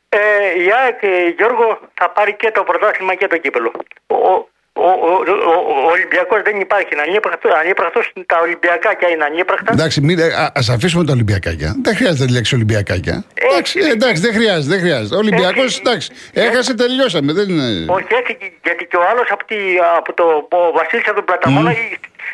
ε, 0.09 0.19
η 0.63 0.67
ΑΕΚ, 0.79 0.99
ε, 1.01 1.29
Γιώργο, 1.37 1.79
θα 1.93 2.09
πάρει 2.09 2.33
και 2.41 2.51
το 2.51 2.63
πρωτάθλημα 2.63 3.15
και 3.15 3.27
το 3.27 3.37
κύπελο. 3.37 3.71
Ο, 4.07 4.15
ο, 4.15 4.47
ο, 4.73 4.89
ο, 4.91 5.51
ο, 5.51 5.55
ο 5.85 5.91
Ολυμπιακός 5.91 6.41
δεν 6.41 6.59
υπάρχει. 6.59 6.87
Είναι 6.93 7.01
ανύπρακτο, 7.01 7.49
ανύπρακτος, 7.61 8.11
τα 8.25 8.39
Ολυμπιακάκια 8.39 9.09
είναι 9.09 9.23
ανύπρακτα. 9.23 9.71
Εντάξει, 9.73 10.01
μην, 10.01 10.19
ε, 10.19 10.23
α 10.23 10.51
ας 10.55 10.69
αφήσουμε 10.69 11.05
τα 11.05 11.11
Ολυμπιακάκια. 11.11 11.75
Δεν 11.83 11.95
χρειάζεται 11.95 12.25
τη 12.25 12.31
λέξη 12.31 12.55
Ολυμπιακάκια. 12.55 13.23
Εντάξει, 13.33 13.79
ε, 13.79 13.91
εντάξει, 13.91 14.21
δεν 14.21 14.33
χρειάζεται, 14.33 14.75
δεν 14.75 14.79
χρειάζεται. 14.79 15.15
Ο 15.15 15.17
Ολυμπιακός, 15.17 15.63
Έτσι. 15.63 15.81
εντάξει, 15.85 16.11
έχασε, 16.33 16.73
τελειώσαμε. 16.75 17.33
Δεν 17.33 17.49
είναι... 17.49 17.85
Όχι 17.97 18.07
έτσι, 18.19 18.37
γιατί 18.63 18.85
και 18.85 18.97
ο 18.97 19.03
άλλος 19.09 19.27
από, 19.29 19.45
τη, 19.45 19.55
από 19.97 20.13
το 20.13 20.47
ο 20.57 20.71
Βασίλης 20.71 21.05
από 21.05 21.15
τον 21.15 21.25
Πλαταμόνα 21.25 21.71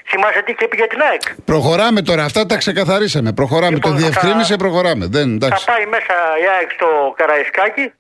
θυμάσαι 0.10 0.42
τι 0.46 0.52
είχε 0.52 0.68
πει 0.68 0.76
για 0.78 0.88
την 0.88 1.02
ΑΕΚ; 1.10 1.22
Προχωράμε 1.46 2.02
τώρα, 2.02 2.24
αυτά 2.24 2.46
τα 2.46 2.58
ξεκαθαρίσαμε. 2.58 3.34
Προχωράμε. 3.34 3.74
Λοιπόν, 3.76 3.92
το 3.92 3.98
θα- 3.98 4.04
διευκρίνησε, 4.04 4.56
προχωράμε. 4.56 5.06
Δεν, 5.10 5.28
Θα 5.40 5.46
εντάξει. 5.46 5.66
πάει 5.66 5.86
μέσα 5.86 6.14
η 6.44 6.46
ΑΕΚ 6.58 6.72
στο 6.72 7.14
Καραϊσκάκι 7.18 7.94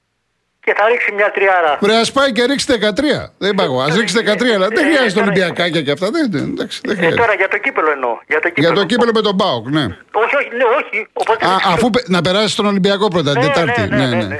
και 0.65 0.73
θα 0.77 0.87
ρίξει 0.89 1.11
μια 1.11 1.31
τριάρα. 1.31 1.77
Πρέπει 1.77 1.99
να 2.05 2.11
πάει 2.13 2.31
και 2.31 2.43
ρίξει 2.45 2.65
13. 2.69 3.33
Δεν 3.37 3.49
είπα 3.51 3.63
εγώ. 3.63 3.81
Α 3.81 3.87
ρίξει 3.97 4.15
13, 4.21 4.53
αλλά 4.57 4.67
δεν 4.67 4.77
Ε, 4.77 4.87
χρειάζεται 4.87 5.13
τώρα- 5.13 5.25
Ολυμπιακάκια 5.25 5.81
και 5.81 5.91
αυτά. 5.91 6.07
Δεν, 6.15 6.31
δεν, 6.31 6.43
εντάξει, 6.53 6.79
δεν 6.83 6.93
Ε, 6.93 6.97
χρειάζεται. 6.97 7.21
τώρα 7.21 7.33
για 7.41 7.47
το 7.47 7.57
κύπελο 7.57 7.91
εννοώ. 7.91 8.13
Για 8.31 8.39
το 8.39 8.47
Για 8.47 8.55
κύπελο. 8.55 8.73
το 8.79 8.85
κύπελο 8.85 9.11
με 9.13 9.21
τον 9.21 9.35
Μπάουκ, 9.35 9.65
ναι. 9.77 9.85
Όχι, 10.23 10.35
όχι, 10.39 10.49
ναι, 10.59 10.65
όχι. 10.79 11.07
Οπότε 11.13 11.45
Α, 11.45 11.55
αφού 11.73 11.89
πε- 11.89 12.07
να 12.15 12.21
περάσει 12.21 12.49
στον 12.57 12.65
Ολυμπιακό 12.65 13.07
πρώτα, 13.07 13.31
την 13.31 13.41
Ναι, 13.41 13.47
Τετάρτη. 13.47 13.81
ναι, 13.81 13.87
ναι, 13.97 14.05
ναι, 14.15 14.23
ναι. 14.23 14.39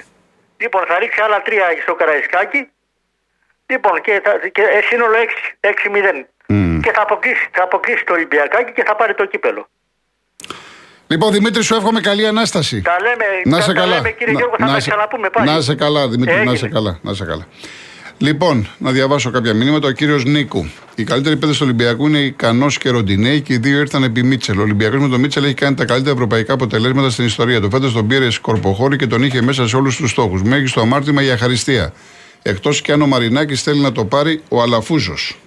Λοιπόν, 0.64 0.82
θα 0.88 0.96
ρίξει 1.00 1.20
άλλα 1.26 1.42
τρία 1.42 1.66
στο 1.86 1.94
Καραϊσκάκι. 1.96 2.62
Λοιπόν, 3.66 4.02
και, 4.06 4.22
θα, 4.24 4.32
και 4.56 4.62
ε, 4.62 4.82
σύνολο 4.90 5.16
6, 5.26 5.36
6-0. 5.60 6.26
Μμμ. 6.48 6.80
Και 6.80 6.92
θα 6.96 7.02
αποκλείσει, 7.02 7.50
θα 7.52 7.64
αποκλείσει 7.64 8.04
το 8.06 8.14
Ολυμπιακάκι 8.14 8.72
και 8.72 8.84
θα 8.86 8.96
πάρει 8.96 9.14
το 9.16 9.26
κύπελο. 9.26 9.68
Λοιπόν, 11.08 11.32
Δημήτρη, 11.32 11.64
σου 11.64 11.76
εύχομαι 11.76 12.00
καλή 12.02 12.28
ανάσταση. 12.28 12.82
Τα 12.82 12.96
λέμε, 13.02 13.26
Να 13.46 13.58
τα- 13.58 13.64
σε 13.64 13.74
τα 13.74 13.80
καλά. 13.80 13.96
λέμε, 13.96 14.12
κύριε 14.12 14.34
Γιώργο, 14.34 14.56
θα 14.60 14.66
τα 14.66 14.80
σε- 14.80 14.90
ξαναπούμε 14.90 15.30
πάλι. 15.30 15.50
Να 15.50 15.62
σε 15.62 15.76
καλά, 15.76 16.08
Δημήτρη, 16.08 16.34
να 16.34 16.40
Έγινε. 16.42 16.56
σε 16.58 16.68
καλά. 16.68 17.00
Να 17.02 17.14
σε 17.14 17.26
καλά. 17.26 17.48
Λοιπόν, 18.18 18.68
να 18.78 18.92
διαβάσω 18.92 19.32
κάποια 19.32 19.54
μηνύματα. 19.54 19.88
Ο 19.88 19.92
κύριος 19.92 20.24
Νίκου. 20.26 20.66
Η 20.96 21.04
καλύτερη 21.04 21.38
παίδε 21.38 21.52
του 21.52 21.60
Ολυμπιακού 21.62 22.08
είναι 22.08 22.18
ικανός 22.20 22.78
και 22.78 22.90
ροντινέη 22.90 23.42
και 23.42 23.54
οι 23.54 23.58
δύο 23.58 23.80
ήρθαν 23.80 24.04
επί 24.04 24.24
Μίτσελ. 24.24 24.60
Ο 24.60 24.62
Ολυμπιακός 24.62 25.00
με 25.00 25.08
τον 25.08 25.20
Μίτσελ 25.20 25.44
έχει 25.44 25.54
κάνει 25.54 25.76
τα 25.76 25.86
καλύτερα 25.86 26.14
ευρωπαϊκά 26.16 26.54
αποτελέσματα 26.54 27.10
στην 27.10 27.26
ιστορία 27.26 27.62
του. 27.62 27.70
Φέτος 27.70 27.94
τον 27.94 28.08
πήρε 28.08 28.30
σκορποχώρη 28.30 28.96
και 28.96 29.08
τον 29.08 29.24
είχε 29.24 29.42
μέσα 29.42 29.68
σε 29.68 29.76
όλους 29.76 29.96
τους 29.98 30.10
στόχους. 30.12 30.44
Μέγιστο 30.44 30.82
αμάρτημα 30.82 31.22
για 31.22 31.38
χαριστία. 31.38 31.94
Εκτός 32.42 32.82
και 32.82 32.92
αν 32.92 33.02
ο 33.02 33.08
Μαρινάκης 33.08 33.62
θέλει 33.64 33.80
να 33.82 33.92
το 33.92 34.06
πάρει 34.06 34.42
ο 34.50 34.62
Αλαφούζος. 34.62 35.38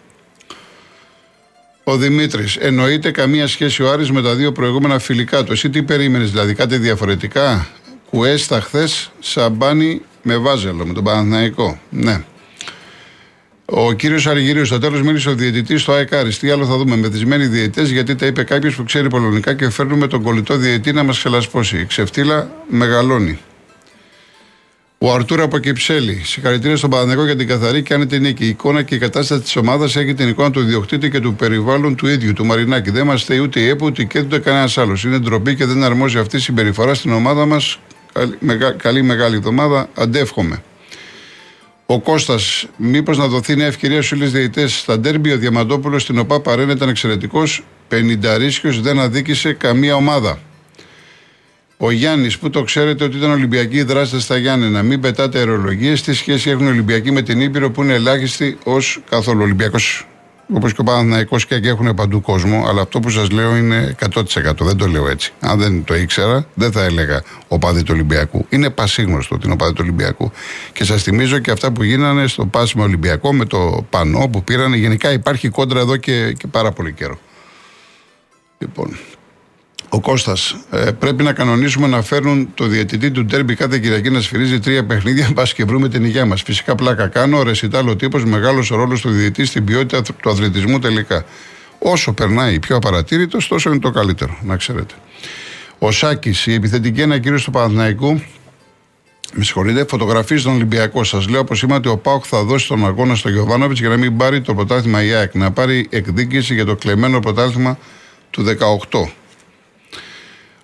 Ο 1.90 1.96
Δημήτρης. 1.96 2.56
Εννοείται 2.56 3.10
καμία 3.10 3.46
σχέση 3.46 3.82
ο 3.82 3.90
Άρης 3.90 4.10
με 4.10 4.22
τα 4.22 4.34
δύο 4.34 4.52
προηγούμενα 4.52 4.98
φιλικά 4.98 5.44
του. 5.44 5.52
Εσύ 5.52 5.70
τι 5.70 5.82
περίμενες, 5.82 6.30
δηλαδή 6.30 6.54
κάτι 6.54 6.76
διαφορετικά; 6.76 7.68
Κουέστα 8.10 8.60
χθες, 8.60 9.12
Σαμπάνι 9.20 10.00
με 10.22 10.36
Βάζελο, 10.36 10.86
με 10.86 10.92
τον 10.92 11.04
Παναθηναϊκό. 11.04 11.80
Ναι. 11.90 12.22
Ο 13.64 13.92
κύριος 13.92 14.26
Αριγύριο 14.26 14.64
στο 14.64 14.78
τέλος 14.78 15.02
μίλησε 15.02 15.28
ο 15.28 15.34
διαιτητής 15.34 15.82
στο 15.82 15.92
ΑΕΚ 15.92 16.14
Άρης. 16.14 16.38
Τι 16.38 16.50
άλλο 16.50 16.64
θα 16.64 16.76
δούμε, 16.76 16.96
μεθυσμένοι 16.96 17.46
διαιτητές, 17.46 17.90
γιατί 17.90 18.14
τα 18.14 18.26
είπε 18.26 18.42
κάποιος 18.42 18.74
που 18.74 18.84
ξέρει 18.84 19.08
πολωνικά 19.08 19.54
και 19.54 19.70
φέρνουμε 19.70 20.06
τον 20.06 20.22
κολλητό 20.22 20.56
διαιτητή 20.56 20.92
να 20.92 21.02
μας 21.02 21.18
ξελασπώσει. 21.18 21.78
Η 21.78 21.84
ξεφτύλα 21.86 22.50
μεγαλώνει. 22.68 23.38
Ο 25.00 25.12
Αρτούρα 25.12 25.42
από 25.42 25.58
Κυψέλη. 25.58 26.20
Συγχαρητήρια 26.24 26.76
στον 26.76 26.90
Παναθηναϊκό 26.90 27.24
για 27.24 27.36
την 27.36 27.46
καθαρή 27.48 27.82
και 27.82 27.94
άνετη 27.94 28.18
νίκη. 28.18 28.44
Η 28.44 28.48
εικόνα 28.48 28.82
και 28.82 28.94
η 28.94 28.98
κατάσταση 28.98 29.40
της 29.42 29.56
ομάδας 29.56 29.96
έχει 29.96 30.14
την 30.14 30.28
εικόνα 30.28 30.50
του 30.50 30.60
ιδιοκτήτη 30.60 31.10
και 31.10 31.20
του 31.20 31.34
περιβάλλον 31.34 31.94
του 31.94 32.06
ίδιου, 32.06 32.32
του 32.32 32.44
Μαρινάκη. 32.46 32.90
Δεν 32.90 33.02
είμαστε 33.04 33.38
ούτε 33.38 33.60
η 33.60 33.68
ΕΠΟ, 33.68 33.86
ούτε 33.86 34.02
η 34.02 34.06
ΚΕΤ, 34.06 34.24
ούτε 34.24 34.38
κανένας 34.38 34.78
άλλος. 34.78 35.04
Είναι 35.04 35.18
ντροπή 35.18 35.54
και 35.54 35.64
δεν 35.64 35.84
αρμόζει 35.84 36.18
αυτή 36.18 36.36
η 36.36 36.40
συμπεριφορά 36.40 36.94
στην 36.94 37.12
ομάδα 37.12 37.46
μας. 37.46 37.78
Καλή, 38.12 38.36
μεγα- 38.40 38.72
καλή 38.72 39.02
μεγάλη 39.02 39.36
εβδομάδα. 39.36 39.88
Αντεύχομαι. 39.94 40.62
Ο 41.86 42.00
Κώστας, 42.00 42.66
μήπως 42.76 43.18
να 43.18 43.26
δοθεί 43.26 43.56
μια 43.56 43.66
ευκαιρία 43.66 43.96
στους 43.96 44.12
Έλληνες 44.12 44.32
διαιτητές 44.32 44.78
στα 44.78 44.98
ντέρμπι. 44.98 45.32
Ο 45.32 45.36
Διαμαντόπουλος 45.36 46.02
στην 46.02 46.18
ΟΠΑ 46.18 46.40
Παρένα 46.40 46.72
ήταν 46.72 46.88
εξαιρετικός. 46.88 47.64
50 47.88 48.80
δεν 48.80 48.98
αδίκησε 48.98 49.52
καμία 49.52 49.94
ομάδα. 49.94 50.38
Ο 51.80 51.90
Γιάννης, 51.90 52.38
που 52.38 52.50
το 52.50 52.62
ξέρετε 52.62 53.04
ότι 53.04 53.16
ήταν 53.16 53.30
Ολυμπιακοί 53.30 53.82
δράστες 53.82 54.22
στα 54.22 54.36
Γιάννενα. 54.36 54.82
Μην 54.82 55.00
πετάτε 55.00 55.38
αερολογίες. 55.38 56.02
Τι 56.02 56.14
σχέση 56.14 56.50
έχουν 56.50 56.66
οι 56.66 56.68
Ολυμπιακοί 56.68 57.10
με 57.10 57.22
την 57.22 57.40
Ήπειρο 57.40 57.70
που 57.70 57.82
είναι 57.82 57.94
ελάχιστη 57.94 58.58
ως 58.64 59.00
καθόλου. 59.10 59.42
Ολυμπιακός, 59.42 60.06
όπως 60.54 60.72
και 60.72 60.80
ο 60.80 60.84
Παναθυναϊκό 60.84 61.36
και 61.36 61.54
εκεί 61.54 61.68
έχουν 61.68 61.94
παντού 61.94 62.20
κόσμο. 62.20 62.64
Αλλά 62.68 62.80
αυτό 62.80 63.00
που 63.00 63.10
σας 63.10 63.30
λέω 63.30 63.56
είναι 63.56 63.96
100%. 64.14 64.22
Δεν 64.58 64.76
το 64.76 64.86
λέω 64.86 65.08
έτσι. 65.08 65.32
Αν 65.40 65.58
δεν 65.58 65.84
το 65.84 65.94
ήξερα, 65.94 66.46
δεν 66.54 66.72
θα 66.72 66.84
έλεγα 66.84 67.22
ο 67.48 67.58
παδί 67.58 67.82
του 67.82 67.90
Ολυμπιακού. 67.94 68.46
Είναι 68.48 68.70
πασίγνωστο 68.70 69.34
ότι 69.34 69.44
είναι 69.44 69.54
ο 69.54 69.56
παδί 69.56 69.72
του 69.72 69.82
Ολυμπιακού. 69.82 70.32
Και 70.72 70.84
σας 70.84 71.02
θυμίζω 71.02 71.38
και 71.38 71.50
αυτά 71.50 71.72
που 71.72 71.82
γίνανε 71.82 72.26
στο 72.26 72.46
πάσιμο 72.46 72.82
Ολυμπιακό 72.82 73.32
με 73.32 73.44
το 73.44 73.86
πανό 73.90 74.28
που 74.28 74.44
πήρανε. 74.44 74.76
Γενικά 74.76 75.12
υπάρχει 75.12 75.48
κόντρα 75.48 75.80
εδώ 75.80 75.96
και, 75.96 76.32
και 76.32 76.46
πάρα 76.46 76.72
πολύ 76.72 76.92
καιρό. 76.92 77.18
Λοιπόν, 78.58 78.96
ο 79.88 80.00
Κώστας, 80.00 80.56
ε, 80.70 80.90
πρέπει 80.90 81.22
να 81.22 81.32
κανονίσουμε 81.32 81.86
να 81.86 82.02
φέρνουν 82.02 82.48
το 82.54 82.66
διαιτητή 82.66 83.10
του 83.10 83.24
ντέρμπι 83.24 83.54
κάθε 83.54 83.78
Κυριακή 83.78 84.10
να 84.10 84.20
σφυρίζει 84.20 84.60
τρία 84.60 84.84
παιχνίδια, 84.84 85.30
μπας 85.34 85.54
και 85.54 85.64
βρούμε 85.64 85.88
την 85.88 86.04
υγεία 86.04 86.26
μας. 86.26 86.42
Φυσικά 86.42 86.74
πλάκα 86.74 87.06
κάνω. 87.06 87.38
Ο 87.38 87.42
Ρεσιτάλ 87.42 87.88
ο 87.88 87.96
τύπος, 87.96 88.24
μεγάλος 88.24 88.70
ο 88.70 88.76
ρόλος 88.76 89.00
του 89.00 89.10
διαιτητή 89.10 89.44
στην 89.46 89.64
ποιότητα 89.64 90.02
του 90.02 90.30
αθλητισμού 90.30 90.78
τελικά. 90.78 91.24
Όσο 91.78 92.12
περνάει 92.12 92.58
πιο 92.58 92.76
απαρατήρητος, 92.76 93.48
τόσο 93.48 93.70
είναι 93.70 93.78
το 93.78 93.90
καλύτερο, 93.90 94.38
να 94.42 94.56
ξέρετε. 94.56 94.94
Ο 95.78 95.90
Σάκης, 95.90 96.46
η 96.46 96.52
επιθετική 96.54 97.00
ένα 97.00 97.18
κύριο 97.18 97.40
του 97.40 97.50
Παναθηναϊκού, 97.50 98.20
με 99.32 99.44
συγχωρείτε, 99.44 99.84
φωτογραφίζει 99.88 100.42
τον 100.42 100.52
Ολυμπιακό. 100.54 101.04
Σας 101.04 101.28
λέω 101.28 101.40
όπω 101.40 101.54
είμαι 101.62 101.74
ότι 101.74 101.88
ο 101.88 101.96
Πάοκ 101.96 102.24
θα 102.26 102.42
δώσει 102.42 102.68
τον 102.68 102.86
αγώνα 102.86 103.14
στο 103.14 103.28
Γιωβάνοβιτς 103.28 103.80
για 103.80 103.88
να 103.88 103.96
μην 103.96 104.16
πάρει 104.16 104.40
το 104.40 104.54
πρωτάθλημα 104.54 105.02
η 105.04 105.12
ΑΕΚ. 105.12 105.34
Να 105.34 105.50
πάρει 105.50 105.86
εκδίκηση 105.90 106.54
για 106.54 106.64
το 106.64 106.76
κλεμμένο 106.76 107.20
πρωτάθλημα 107.20 107.78
του 108.30 108.44
18. 108.90 109.08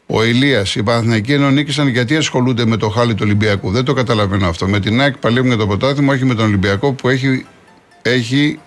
Ο 0.06 0.24
Ηλίας, 0.24 0.74
οι 0.74 0.82
Παναθηναϊκοί 0.82 1.32
ενώ 1.32 1.50
νίκησαν 1.50 1.88
γιατί 1.88 2.16
ασχολούνται 2.16 2.66
με 2.66 2.76
το 2.76 2.88
χάλι 2.88 3.14
του 3.14 3.20
Ολυμπιακού. 3.24 3.70
Δεν 3.70 3.84
το 3.84 3.92
καταλαβαίνω 3.92 4.48
αυτό. 4.48 4.66
Με 4.66 4.80
την 4.80 5.00
ΑΕΚ 5.00 5.16
παλεύουν 5.16 5.48
για 5.48 5.56
το 5.56 5.66
πρωτάθλημα, 5.66 6.12
όχι 6.12 6.24
με 6.24 6.34
τον 6.34 6.44
Ολυμπιακό 6.44 6.92
που 6.92 7.08
έχει. 7.08 7.46
έχει 8.02 8.58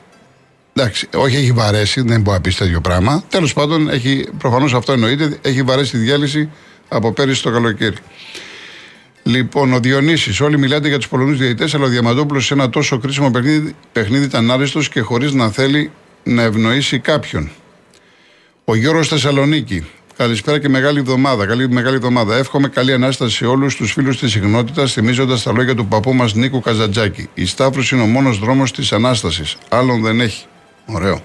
εντάξει, 0.73 1.08
όχι 1.15 1.36
έχει 1.36 1.52
βαρέσει, 1.52 2.02
δεν 2.02 2.21
μπορεί 2.21 2.38
να 2.38 2.41
πεις 2.41 2.56
τέτοιο 2.56 2.82
πράγμα. 2.82 3.23
Τέλος 3.30 3.54
πάντων, 3.54 3.89
έχει, 3.89 4.28
προφανώς 4.38 4.73
αυτό 4.73 4.91
εννοείται, 4.91 5.38
έχει 5.41 5.62
βαρέσει 5.62 5.91
τη 5.91 5.97
διάλυση 5.97 6.50
από 6.88 7.12
πέρυσι 7.12 7.41
το 7.41 7.52
καλοκαίρι. 7.52 7.95
Λοιπόν, 9.23 9.73
ο 9.73 9.80
Διονύσης, 9.80 10.41
όλοι 10.41 10.58
μιλάτε 10.58 10.88
για 10.88 10.97
τους 10.97 11.08
Πολωνούς 11.08 11.38
διαιτητές, 11.38 11.76
αλλά 11.76 11.86
ο 11.86 11.88
Διαμαντόπουλος 11.88 12.45
σε 12.45 12.54
ένα 12.54 12.69
τόσο 12.69 12.97
κρίσιμο 12.97 13.32
παιχνίδι, 13.32 13.76
παιχνίδι 13.91 14.26
ήταν 14.26 14.52
άριστο 14.52 14.80
και 14.80 15.02
χωρίς 15.02 15.34
να 15.34 15.50
θέλει 15.50 15.91
να 16.23 16.41
ευνοήσει 16.41 17.00
κάποιον. 17.00 17.50
Ο 18.65 18.76
Γιώργος 18.76 19.08
Θεσσαλονίκη. 19.08 19.86
Καλησπέρα 20.17 20.60
και 20.60 20.69
μεγάλη 20.69 20.99
εβδομάδα. 20.99 21.45
Καλή 21.45 21.69
μεγάλη 21.69 21.95
εβδομάδα. 21.95 22.36
Εύχομαι 22.36 22.67
καλή 22.67 22.93
ανάσταση 22.93 23.36
σε 23.36 23.45
όλους 23.45 23.75
τους 23.75 23.91
φίλους 23.91 24.19
της 24.19 24.32
συχνότητα, 24.32 24.88
θυμίζοντας 24.88 25.43
τα 25.43 25.51
λόγια 25.51 25.75
του 25.75 25.88
παππού 25.88 26.13
μας 26.13 26.34
Νίκου 26.34 26.60
Καζατζάκη. 26.60 27.30
Η 27.34 27.45
Σταύρωση 27.45 27.95
είναι 27.95 28.03
ο 28.03 28.08
μόνος 28.08 28.39
δρόμος 28.39 28.71
της 28.71 28.91
ανάστασης. 28.91 29.58
Άλλον 29.69 30.01
δεν 30.01 30.19
έχει. 30.19 30.45
Ωραίο. 30.86 31.21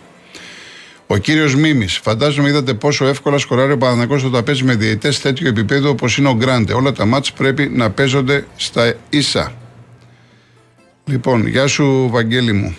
Ο 1.06 1.16
κύριος 1.16 1.54
Μίμης. 1.54 1.98
Φαντάζομαι 1.98 2.48
είδατε 2.48 2.74
πόσο 2.74 3.06
εύκολα 3.06 3.38
σκοράρει 3.38 3.72
ο 3.72 3.78
Παναθανικό 3.78 4.26
όταν 4.26 4.44
παίζει 4.44 4.64
με 4.64 4.74
διαιτέ 4.74 5.12
τέτοιο 5.22 5.48
επίπεδο 5.48 5.88
όπως 5.88 6.16
είναι 6.16 6.28
ο 6.28 6.34
Γκράντε. 6.34 6.72
Όλα 6.72 6.92
τα 6.92 7.04
μάτς 7.04 7.32
πρέπει 7.32 7.68
να 7.68 7.90
παίζονται 7.90 8.46
στα 8.56 8.94
ίσα. 9.10 9.52
Λοιπόν, 11.04 11.46
γεια 11.46 11.66
σου, 11.66 12.08
Βαγγέλη 12.10 12.52
μου. 12.52 12.76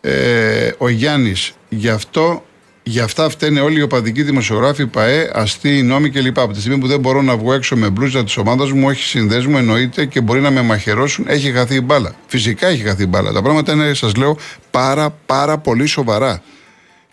Ε, 0.00 0.70
ο 0.78 0.88
Γιάννης, 0.88 1.52
γι' 1.68 1.88
αυτό 1.88 2.44
Γι' 2.84 3.00
αυτά 3.00 3.28
φταίνε 3.28 3.60
όλοι 3.60 3.78
οι 3.78 3.82
οπαδικοί 3.82 4.22
δημοσιογράφοι, 4.22 4.86
ΠαΕ, 4.86 5.30
αστεί, 5.34 5.82
νόμοι 5.82 6.10
κλπ. 6.10 6.38
Από 6.38 6.52
τη 6.52 6.60
στιγμή 6.60 6.78
που 6.78 6.86
δεν 6.86 7.00
μπορώ 7.00 7.22
να 7.22 7.36
βγω 7.36 7.52
έξω 7.52 7.76
με 7.76 7.90
μπλούζα 7.90 8.24
της 8.24 8.36
ομάδας 8.36 8.72
μου, 8.72 8.86
όχι 8.86 9.02
συνδέσμου, 9.02 9.56
εννοείται 9.56 10.06
και 10.06 10.20
μπορεί 10.20 10.40
να 10.40 10.50
με 10.50 10.62
μαχαιρώσουν, 10.62 11.24
έχει 11.28 11.52
χαθεί 11.52 11.74
η 11.74 11.80
μπάλα. 11.84 12.14
Φυσικά 12.26 12.66
έχει 12.66 12.82
χαθεί 12.82 13.02
η 13.02 13.06
μπάλα. 13.08 13.32
Τα 13.32 13.42
πράγματα 13.42 13.72
είναι, 13.72 13.94
σας 13.94 14.14
λέω, 14.14 14.38
πάρα 14.70 15.10
πάρα 15.26 15.58
πολύ 15.58 15.86
σοβαρά. 15.86 16.42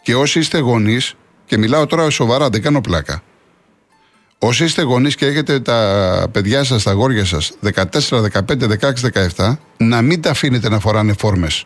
Και 0.01 0.15
όσοι 0.15 0.39
είστε 0.39 0.58
γονείς, 0.58 1.13
και 1.45 1.58
μιλάω 1.58 1.86
τώρα 1.86 2.10
σοβαρά, 2.10 2.49
δεν 2.49 2.62
κάνω 2.62 2.82
πλάκα. 2.82 3.23
Όσοι 4.39 4.63
είστε 4.63 4.82
γονείς 4.82 5.15
και 5.15 5.25
έχετε 5.25 5.60
τα 5.60 6.27
παιδιά 6.32 6.63
σας, 6.63 6.84
τα 6.84 6.91
γόρια 6.91 7.25
σας 7.25 7.51
14, 7.62 8.21
15, 8.21 8.67
16, 8.67 9.03
17, 9.36 9.60
να 9.77 10.01
μην 10.01 10.21
τα 10.21 10.29
αφήνετε 10.29 10.69
να 10.69 10.79
φοράνε 10.79 11.13
φόρμες 11.17 11.65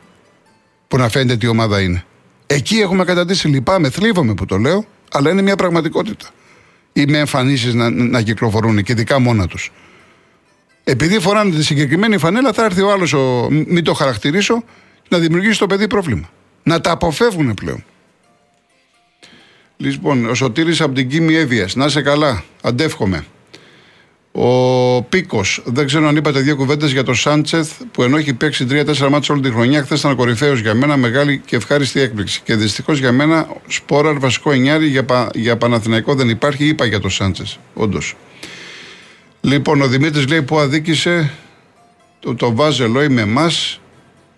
που 0.87 0.97
να 0.97 1.09
φαίνεται 1.09 1.37
τι 1.37 1.47
ομάδα 1.47 1.81
είναι. 1.81 2.03
Εκεί 2.53 2.79
έχουμε 2.79 3.03
καταντήσει. 3.03 3.47
Λυπάμαι, 3.47 3.89
θλίβομαι 3.89 4.33
που 4.33 4.45
το 4.45 4.57
λέω, 4.57 4.85
αλλά 5.11 5.29
είναι 5.29 5.41
μια 5.41 5.55
πραγματικότητα. 5.55 6.29
Ή 6.93 7.05
με 7.05 7.17
εμφανίσεις 7.17 7.73
να, 7.73 7.89
να 7.89 8.21
κυκλοφορούν 8.21 8.83
και 8.83 8.91
ειδικά 8.91 9.19
μόνα 9.19 9.47
τους. 9.47 9.71
Επειδή 10.83 11.19
φοράνε 11.19 11.55
τη 11.55 11.63
συγκεκριμένη 11.63 12.17
φανέλα, 12.17 12.53
θα 12.53 12.63
έρθει 12.65 12.81
ο 12.81 12.91
άλλος, 12.91 13.15
μην 13.49 13.83
το 13.83 13.93
χαρακτηρίσω, 13.93 14.63
να 15.09 15.17
δημιουργήσει 15.17 15.59
το 15.59 15.67
παιδί 15.67 15.87
πρόβλημα. 15.87 16.29
Να 16.63 16.81
τα 16.81 16.91
αποφεύγουν 16.91 17.53
πλέον. 17.53 17.83
Λοιπόν, 19.77 20.25
ο 20.25 20.33
Σωτήρης 20.33 20.81
από 20.81 20.93
την 20.93 21.09
Κίμη 21.09 21.35
Εύβοιας. 21.35 21.75
Να 21.75 21.85
είσαι 21.85 22.01
καλά. 22.01 22.43
Αντεύχομαι. 22.61 23.25
Ο 24.35 25.01
Πίκος, 25.03 25.61
δεν 25.65 25.85
ξέρω 25.85 26.07
αν 26.07 26.15
είπατε 26.15 26.39
δύο 26.39 26.55
κουβέντες 26.55 26.91
για 26.91 27.03
το 27.03 27.13
Σάντσεθ 27.13 27.71
που 27.91 28.03
ενώ 28.03 28.17
έχει 28.17 28.33
παίξει 28.33 28.67
3-4 28.69 29.09
μάτια 29.09 29.33
όλη 29.33 29.41
τη 29.41 29.49
χρονιά, 29.49 29.83
χθες 29.83 29.99
ήταν 29.99 30.15
κορυφαίος 30.15 30.59
για 30.59 30.73
μένα, 30.73 30.97
μεγάλη 30.97 31.41
και 31.45 31.55
ευχάριστη 31.55 31.99
έκπληξη. 31.99 32.41
Και 32.43 32.55
δυστυχώς 32.55 32.99
για 32.99 33.11
μένα, 33.11 33.47
σπόραρ 33.67 34.19
βασικό 34.19 34.51
εννιάρι 34.51 34.87
για, 34.87 35.03
πα, 35.03 35.29
για 35.33 35.57
Παναθηναϊκό 35.57 36.15
δεν 36.15 36.29
υπάρχει, 36.29 36.65
είπα 36.65 36.85
για 36.85 36.99
το 36.99 37.09
Σάντσεθ. 37.09 37.49
Όντως. 37.73 38.15
Λοιπόν, 39.41 39.81
ο 39.81 39.87
Δημήτρης 39.87 40.27
λέει 40.27 40.41
που 40.41 40.57
αδίκησε 40.59 41.31
το, 42.19 42.35
το 42.35 42.55
Βάζελο 42.55 43.09
με 43.09 43.21
εμάς. 43.21 43.79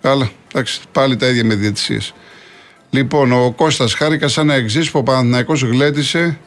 Καλά, 0.01 0.29
εντάξει, 0.51 0.79
πάλι 0.91 1.15
τα 1.15 1.27
ίδια 1.27 1.45
με 1.45 1.55
διαιτησίες. 1.55 2.13
Λοιπόν, 2.89 3.31
ο 3.31 3.51
Κώστας 3.51 3.93
χάρηκας 3.93 4.31
σαν 4.31 4.45
να 4.45 4.53
εξής 4.53 4.91
που 4.91 4.99
ο 4.99 5.03
Παναθηναϊκός 5.03 5.62
γλέντισε 5.62 6.39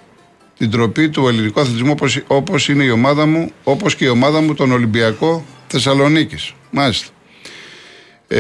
την 0.59 0.71
τροπή 0.71 1.09
του 1.09 1.29
ελληνικού 1.29 1.61
αθλητισμού 1.61 1.91
όπως, 1.91 2.23
όπως 2.27 2.69
είναι 2.69 2.85
η 2.85 2.91
ομάδα 2.91 3.27
μου, 3.27 3.51
όπως 3.65 3.95
και 3.95 4.05
η 4.05 4.09
ομάδα 4.09 4.41
μου 4.41 4.55
τον 4.55 4.73
Ολυμπιακό 4.73 5.45
Θεσσαλονίκης. 5.67 6.53
Μάλιστα. 6.71 7.09
Ε, 8.29 8.39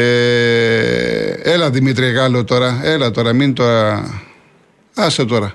έλα 1.42 1.70
Δημήτρη 1.70 2.10
Γάλλο 2.10 2.44
τώρα, 2.44 2.80
έλα 2.82 3.10
τώρα, 3.10 3.32
μην 3.32 3.54
τώρα, 3.54 4.10
άσε 4.94 5.24
τώρα. 5.24 5.54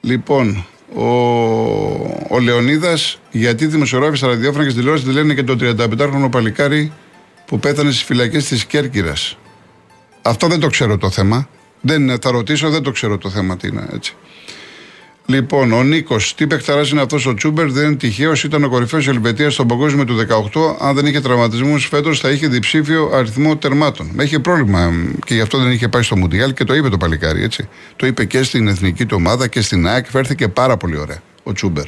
Λοιπόν, 0.00 0.66
ο, 0.94 1.06
ο 2.28 2.38
Λεωνίδας, 2.42 3.20
γιατί 3.30 3.66
δημοσιογράφοι 3.66 4.16
στα 4.16 4.26
ραδιόφωνα 4.26 4.64
και 4.64 4.70
στη 4.70 4.78
τηλεόρασης 4.78 5.08
τη 5.08 5.14
λένε 5.14 5.34
και 5.34 5.42
το 5.42 5.56
35χρονο 5.60 6.28
παλικάρι 6.30 6.92
που 7.46 7.58
πέθανε 7.58 7.90
στις 7.90 8.02
φυλακές 8.02 8.44
της 8.44 8.64
Κέρκυρας. 8.64 9.38
Αυτό 10.22 10.46
δεν 10.46 10.60
το 10.60 10.66
ξέρω 10.66 10.98
το 10.98 11.10
θέμα. 11.10 11.48
Δεν, 11.80 12.18
θα 12.20 12.30
ρωτήσω, 12.30 12.70
δεν 12.70 12.82
το 12.82 12.90
ξέρω 12.90 13.18
το 13.18 13.30
θέμα 13.30 13.56
τι 13.56 13.68
είναι 13.68 13.86
έτσι. 13.94 14.16
Λοιπόν, 15.28 15.72
ο 15.72 15.82
Νίκος, 15.82 16.34
τι 16.34 16.46
παιχταρά 16.46 16.82
είναι 16.92 17.00
αυτός 17.00 17.26
ο 17.26 17.34
Τσούμπερ, 17.34 17.70
δεν 17.70 17.86
είναι 17.86 17.94
τυχαίος, 17.94 18.44
ήταν 18.44 18.64
ο 18.64 18.68
κορυφαίος 18.68 19.08
Ελβετία 19.08 19.50
στον 19.50 19.66
παγκόσμιο 19.66 20.04
του 20.04 20.16
18. 20.16 20.76
Αν 20.80 20.94
δεν 20.94 21.06
είχε 21.06 21.20
τραυματισμούς 21.20 21.86
φέτος, 21.86 22.20
θα 22.20 22.30
είχε 22.30 22.48
διψήφιο 22.48 23.10
αριθμό 23.14 23.56
τερμάτων. 23.56 24.10
Έχει 24.18 24.40
πρόβλημα 24.40 24.92
και 25.26 25.34
γι' 25.34 25.40
αυτό 25.40 25.58
δεν 25.58 25.72
είχε 25.72 25.88
πάει 25.88 26.02
στο 26.02 26.16
Μουντιάλ 26.16 26.52
και 26.52 26.64
το 26.64 26.74
είπε 26.74 26.88
το 26.88 26.96
παλικάρι, 26.96 27.42
έτσι. 27.42 27.68
Το 27.96 28.06
είπε 28.06 28.24
και 28.24 28.42
στην 28.42 28.68
εθνική 28.68 29.06
του 29.06 29.16
ομάδα 29.18 29.48
και 29.48 29.60
στην 29.60 29.86
ΑΕΚ. 29.86 30.06
Φέρθηκε 30.10 30.48
πάρα 30.48 30.76
πολύ 30.76 30.98
ωραία 30.98 31.18
ο 31.42 31.52
Τσούμπερ. 31.52 31.84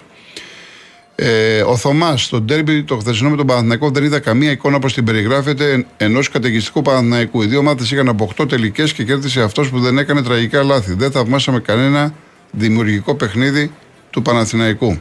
Ε, 1.15 1.61
ο 1.61 1.77
Θωμάς, 1.77 2.23
στο 2.23 2.41
ντέρμπι 2.41 2.83
το 2.83 2.97
χθεσινό 2.97 3.31
με 3.31 3.37
τον 3.37 3.47
Παναθηναϊκό 3.47 3.91
δεν 3.91 4.05
είδα 4.05 4.19
καμία 4.19 4.51
εικόνα 4.51 4.77
όπως 4.77 4.95
την 4.95 5.05
περιγράφεται 5.05 5.87
ενός 5.97 6.29
καταιγιστικού 6.29 6.83
Παναθηναϊκού. 6.83 7.43
Οι 7.43 7.47
δύο 7.47 7.59
ομάδε 7.59 7.83
είχαν 7.83 8.09
από 8.09 8.33
8 8.39 8.49
τελικές 8.49 8.93
και 8.93 9.05
κέρδισε 9.05 9.43
αυτός 9.43 9.71
που 9.71 9.81
δεν 9.81 9.99
έκανε 9.99 10.23
τραγικά 10.23 10.63
λάθη. 10.63 10.95
Δεν 10.95 11.11
θαυμάσαμε 11.11 11.61
κανένα 11.61 12.15
δημιουργικό 12.51 13.15
παιχνίδι 13.15 13.73
του 14.11 14.23
Παναθηναϊκού. 14.23 15.01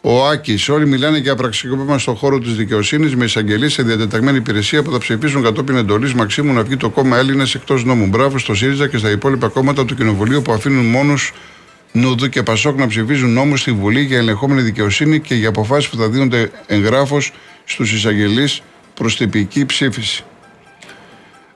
Ο 0.00 0.26
Άκης, 0.26 0.68
όλοι 0.68 0.86
μιλάνε 0.86 1.18
για 1.18 1.34
πραξικόπημα 1.34 1.98
στον 1.98 2.14
χώρο 2.16 2.38
της 2.38 2.54
δικαιοσύνης 2.54 3.16
με 3.16 3.24
εισαγγελίες 3.24 3.72
σε 3.72 3.82
διατεταγμένη 3.82 4.36
υπηρεσία 4.36 4.82
που 4.82 4.90
θα 4.90 4.98
ψηφίσουν 4.98 5.42
κατόπιν 5.42 5.76
εντολής 5.76 6.14
Μαξίμου 6.14 6.52
να 6.52 6.62
βγει 6.62 6.76
το 6.76 6.90
κόμμα 6.90 7.16
Έλληνες 7.16 7.54
εκτός 7.54 7.84
νόμου. 7.84 8.06
Μπράβο 8.06 8.38
στο 8.38 8.54
ΣΥΡΙΖΑ 8.54 8.88
και 8.88 8.98
στα 8.98 9.10
υπόλοιπα 9.10 9.48
κόμματα 9.48 9.84
του 9.84 9.94
Κοινοβουλίου 9.94 10.42
που 10.42 10.52
αφήνουν 10.52 10.86
μόνους 10.86 11.32
Νουδού 11.92 12.28
και 12.28 12.42
Πασόκ 12.42 12.78
να 12.78 12.86
ψηφίζουν 12.86 13.32
νόμους 13.32 13.60
στη 13.60 13.72
Βουλή 13.72 14.00
για 14.00 14.18
ελεγχόμενη 14.18 14.60
δικαιοσύνη 14.60 15.20
και 15.20 15.34
για 15.34 15.48
αποφάσεις 15.48 15.88
που 15.88 15.96
θα 15.96 16.08
δίνονται 16.08 16.50
εγγράφο 16.66 17.20
στους 17.64 17.92
εισαγγελείς 17.92 18.62
προς 18.94 19.16
τυπική 19.16 19.66
ψήφιση. 19.66 20.24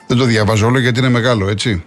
Δεν 0.06 0.16
το 0.16 0.24
διαβάζω 0.24 0.66
όλο 0.66 0.78
γιατί 0.78 0.98
είναι 0.98 1.08
μεγάλο, 1.08 1.48
έτσι. 1.48 1.84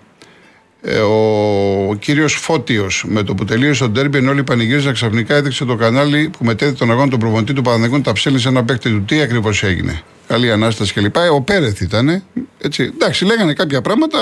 Ε, 0.88 0.98
ο, 0.98 1.90
ο 1.90 1.96
κύριος 1.96 2.34
Φώτιος 2.34 3.06
με 3.08 3.24
το 3.24 3.36
που 3.36 3.46
τελείωσε 3.46 3.84
το 3.84 3.90
ντέρμπι, 3.90 4.18
ενώ 4.18 4.32
όλοι 4.32 4.44
πανηγύριζαν 4.44 4.94
ξαφνικά 4.94 5.36
έδειξε 5.36 5.66
το 5.66 5.76
κανάλι 5.76 6.30
που 6.38 6.46
μετέδιδε 6.46 6.78
τον 6.78 6.92
αγώνα 6.92 7.10
του 7.10 7.18
προπονητή 7.18 7.54
του 7.54 7.62
Παναγενικού 7.62 8.02
τα 8.02 8.12
ψέλνει 8.12 8.40
σε 8.40 8.48
ένα 8.48 8.64
παίκτη 8.64 8.90
του. 8.90 9.04
Τι 9.04 9.22
ακριβώς 9.22 9.64
έγινε; 9.64 10.02
Καλή 10.28 10.52
ανάσταση 10.52 10.94
κλπ. 10.94 11.16
Ο 11.34 11.42
Πέρεθ 11.42 11.82
ήταν. 11.82 12.24
Έτσι. 12.62 12.84
Εντάξει, 12.84 13.26
λέγανε 13.26 13.54
κάποια 13.54 13.82
πράγματα 13.82 14.20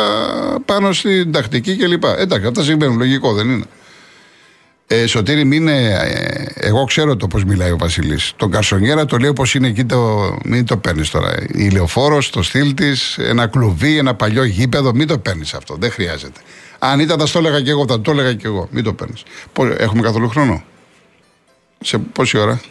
πάνω 0.65 0.93
στην 0.93 1.31
τακτική 1.31 1.75
κλπ. 1.75 2.03
Εντάξει, 2.17 2.47
αυτά 2.47 2.63
συμβαίνουν. 2.63 2.97
Λογικό 2.97 3.33
δεν 3.33 3.49
είναι. 3.49 3.65
Ε, 4.87 5.07
Σωτήρη, 5.07 5.43
μην 5.43 5.61
είναι. 5.61 5.87
Ε, 5.87 6.67
εγώ 6.67 6.83
ξέρω 6.83 7.15
το 7.15 7.27
πώς 7.27 7.43
μιλάει 7.43 7.71
ο 7.71 7.77
Βασιλής. 7.77 8.33
Τον 8.35 8.51
Καρσονιέρα 8.51 9.05
το 9.05 9.17
λέει 9.17 9.29
όπω 9.29 9.43
είναι 9.53 9.67
εκεί, 9.67 9.85
το, 9.85 10.31
μην 10.45 10.65
το 10.65 10.77
παίρνεις 10.77 11.09
τώρα. 11.09 11.35
Η 11.53 11.69
λεωφόρος, 11.69 12.29
το 12.29 12.43
στυλ 12.43 12.73
της, 12.73 13.17
ένα 13.17 13.47
κλουβί, 13.47 13.97
ένα 13.97 14.15
παλιό 14.15 14.43
γήπεδο, 14.43 14.93
μην 14.93 15.07
το 15.07 15.17
παίρνεις 15.17 15.53
αυτό. 15.53 15.75
Δεν 15.79 15.91
χρειάζεται. 15.91 16.39
Αν 16.79 16.99
ήταν, 16.99 17.19
θα 17.19 17.29
το 17.31 17.39
έλεγα 17.39 17.61
και 17.61 17.69
εγώ, 17.69 17.85
θα 17.87 18.01
το 18.01 18.11
έλεγα 18.11 18.33
και 18.33 18.47
εγώ. 18.47 18.67
Μην 18.71 18.83
το 18.83 18.93
παίρνεις. 18.93 19.23
Έχουμε 19.77 20.01
καθόλου 20.01 20.29
χρόνο; 20.29 20.63
Σε 21.79 21.97
πόση 21.97 22.37
ώρα; 22.37 22.61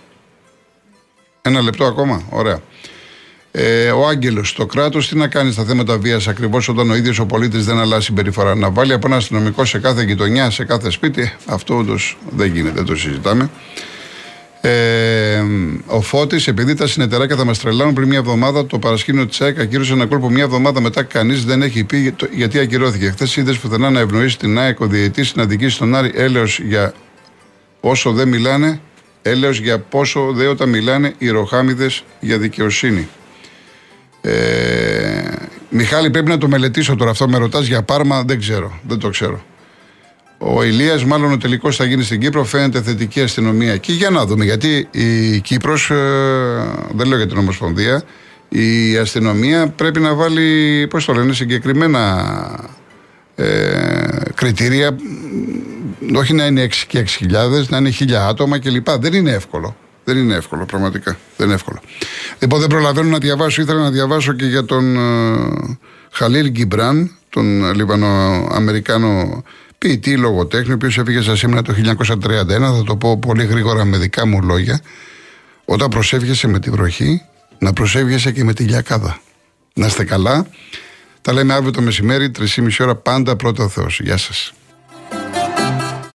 Ένα 1.43 1.61
λεπτό 1.61 1.85
ακόμα. 1.85 2.23
Ωραία. 2.31 2.61
Ε, 3.55 3.91
ο 3.91 4.07
Άγγελος, 4.07 4.53
το 4.53 4.67
κράτος 4.67 5.09
τι 5.09 5.17
να 5.17 5.29
κάνεις 5.29 5.55
στα 5.55 5.65
θέματα 5.65 5.99
βίας 5.99 6.29
ακριβώς 6.29 6.69
όταν 6.69 6.91
ο 6.91 6.95
ίδιος 6.95 7.19
ο 7.19 7.27
πολίτης 7.27 7.65
δεν 7.65 7.79
αλλάζει 7.79 8.05
συμπεριφορά. 8.05 8.55
Να 8.55 8.71
βάλει 8.71 8.93
από 8.93 9.07
ένα 9.07 9.17
αστυνομικό 9.17 9.65
σε 9.65 9.79
κάθε 9.79 10.03
γειτονιά, 10.03 10.51
σε 10.51 10.65
κάθε 10.65 10.91
σπίτι, 10.91 11.33
αυτό 11.47 11.77
όντως 11.77 12.19
δεν 12.31 12.53
γίνεται, 12.53 12.75
δεν 12.75 12.85
το 12.85 12.97
συζητάμε. 12.97 13.51
Ε, 14.61 15.43
ο 15.87 16.01
Φώτης, 16.01 16.47
επειδή 16.47 16.75
τα 16.75 16.87
συνεταιράκια 16.87 17.37
θα 17.37 17.45
μας 17.45 17.59
τρελάνουν 17.59 17.95
πριν 17.95 18.09
μια 18.09 18.19
εβδομάδα, 18.19 18.67
το 18.67 18.79
παρασκήνιο 18.79 19.27
τη 19.27 19.39
ΑΕΚ 19.41 19.61
ακύρωσε 19.61 19.93
ένα 19.93 20.07
κόλπο 20.07 20.31
μια 20.31 20.43
εβδομάδα 20.43 20.81
μετά. 20.81 21.03
Κανείς 21.03 21.45
δεν 21.45 21.63
έχει 21.63 21.85
πει 21.85 22.15
γιατί 22.33 22.59
ακυρώθηκε. 22.59 23.11
Χθες 23.11 23.37
είδες 23.37 23.59
πουθενά 23.59 23.91
να 23.91 24.01
ευνοήσει 24.01 24.39
την 24.39 24.59
ΑΕΚ 24.59 24.81
ο 24.81 24.87
διαιτή 24.87 25.27
να 25.35 25.45
δικήσει 25.45 25.79
τον 25.79 25.95
Άρη 25.95 26.13
έλεος 26.15 26.61
για 26.61 26.95
όσο 27.81 28.13
δεν 28.13 28.29
μιλάνε, 28.29 28.81
έλεος 29.23 29.59
για 29.59 29.79
πόσο 29.79 30.33
δε 30.33 30.47
όταν 30.47 30.69
μιλάνε 30.69 31.15
οι 31.19 31.29
ροχάμιδες 31.29 32.05
για 32.21 32.39
δικαιοσύνη. 32.39 33.09
Ε, 34.23 35.33
Μιχάλη, 35.69 36.11
πρέπει 36.11 36.29
να 36.29 36.39
το 36.39 36.49
μελετήσω 36.49 36.97
τώρα 36.97 37.11
αυτό. 37.11 37.29
Με 37.29 37.39
ρωτάς 37.39 37.67
για 37.67 37.83
πάρμα, 37.83 38.23
δεν 38.23 38.39
ξέρω. 38.39 38.81
Δεν 38.89 38.99
το 38.99 39.09
ξέρω. 39.09 39.43
Ο 40.39 40.63
Ηλίας, 40.63 41.05
μάλλον 41.05 41.33
ο 41.33 41.37
τελικός 41.37 41.77
θα 41.77 41.85
γίνει 41.85 42.03
στην 42.03 42.21
Κύπρο, 42.21 42.45
φαίνεται 42.45 42.83
θετική 42.83 43.21
αστυνομία. 43.21 43.77
Και 43.77 43.93
για 43.93 44.11
να 44.11 44.27
δούμε, 44.27 44.45
γιατί 44.45 44.89
η 44.91 45.41
Κύπρος, 45.41 45.91
ε, 45.91 45.97
δεν 46.95 47.07
λέω 47.07 47.17
για 47.17 47.27
την 47.27 47.37
Ομοσπονδία, 47.37 48.03
η 48.49 48.97
αστυνομία 48.97 49.69
πρέπει 49.69 50.01
να 50.01 50.15
βάλει, 50.15 50.87
πώς 50.91 51.05
το 51.05 51.13
λένε, 51.13 51.33
συγκεκριμένα 51.33 52.71
ε, 53.35 53.45
κριτήρια. 54.35 54.97
Όχι 56.15 56.33
να 56.35 56.47
είναι 56.47 56.65
6 56.65 56.73
και 56.89 57.05
6.000, 57.21 57.67
να 57.69 57.77
είναι 57.77 57.91
1.000 57.99 58.13
άτομα 58.13 58.59
κλπ. 58.59 58.91
Δεν 58.91 59.13
είναι 59.13 59.31
εύκολο. 59.31 59.77
Δεν 60.05 60.17
είναι 60.17 60.35
εύκολο, 60.35 60.65
πραγματικά. 60.65 61.19
Δεν 61.37 61.47
είναι 61.47 61.55
εύκολο. 61.55 61.81
Λοιπόν, 62.39 62.61
δεν 62.61 62.69
προλαβαίνω 62.69 63.09
να 63.09 63.19
διαβάσω. 63.19 63.63
Ήθελα 63.63 63.81
να 63.81 63.91
διαβάσω 63.91 64.33
και 64.33 64.45
για 64.45 64.65
τον 64.65 64.97
ε, 64.97 65.79
Χαλίλ 66.11 66.49
Γκιμπράν 66.51 67.11
τον 67.29 67.75
Λιβανοαμερικάνο 67.75 69.43
ποιητή, 69.79 70.17
λογοτέχνη, 70.17 70.71
ο 70.71 70.75
οποίος 70.75 70.99
έφυγε 70.99 71.21
στα 71.21 71.37
σήμερα 71.37 71.63
το 71.63 71.75
1931. 71.97 72.47
Θα 72.47 72.83
το 72.87 72.97
πω 72.97 73.19
πολύ 73.19 73.45
γρήγορα 73.45 73.85
με 73.85 73.97
δικά 73.97 74.27
μου 74.27 74.43
λόγια. 74.43 74.81
Όταν 75.65 75.89
προσεύγεσαι 75.89 76.49
με 76.49 76.59
τη 76.59 76.71
βροχή, 76.71 77.23
να 77.59 77.73
προσεύγεσαι 77.73 78.33
και 78.33 78.45
με 78.45 78.55
τη 78.55 78.65
λιακάδα. 78.65 79.21
Να 79.75 79.87
είστε 79.87 80.05
καλά. 80.05 80.47
Τα 81.21 81.33
λέμε 81.33 81.55
αύριο 81.55 81.71
το 81.71 81.81
μεσημέρι, 81.81 82.31
3,5 82.39 82.69
ώρα 82.81 82.95
πάντα 82.95 83.37
πρώτα 83.37 83.65
ο 83.65 83.69
Θεός. 83.69 84.01
Γεια 84.01 84.17
σας. 84.17 84.53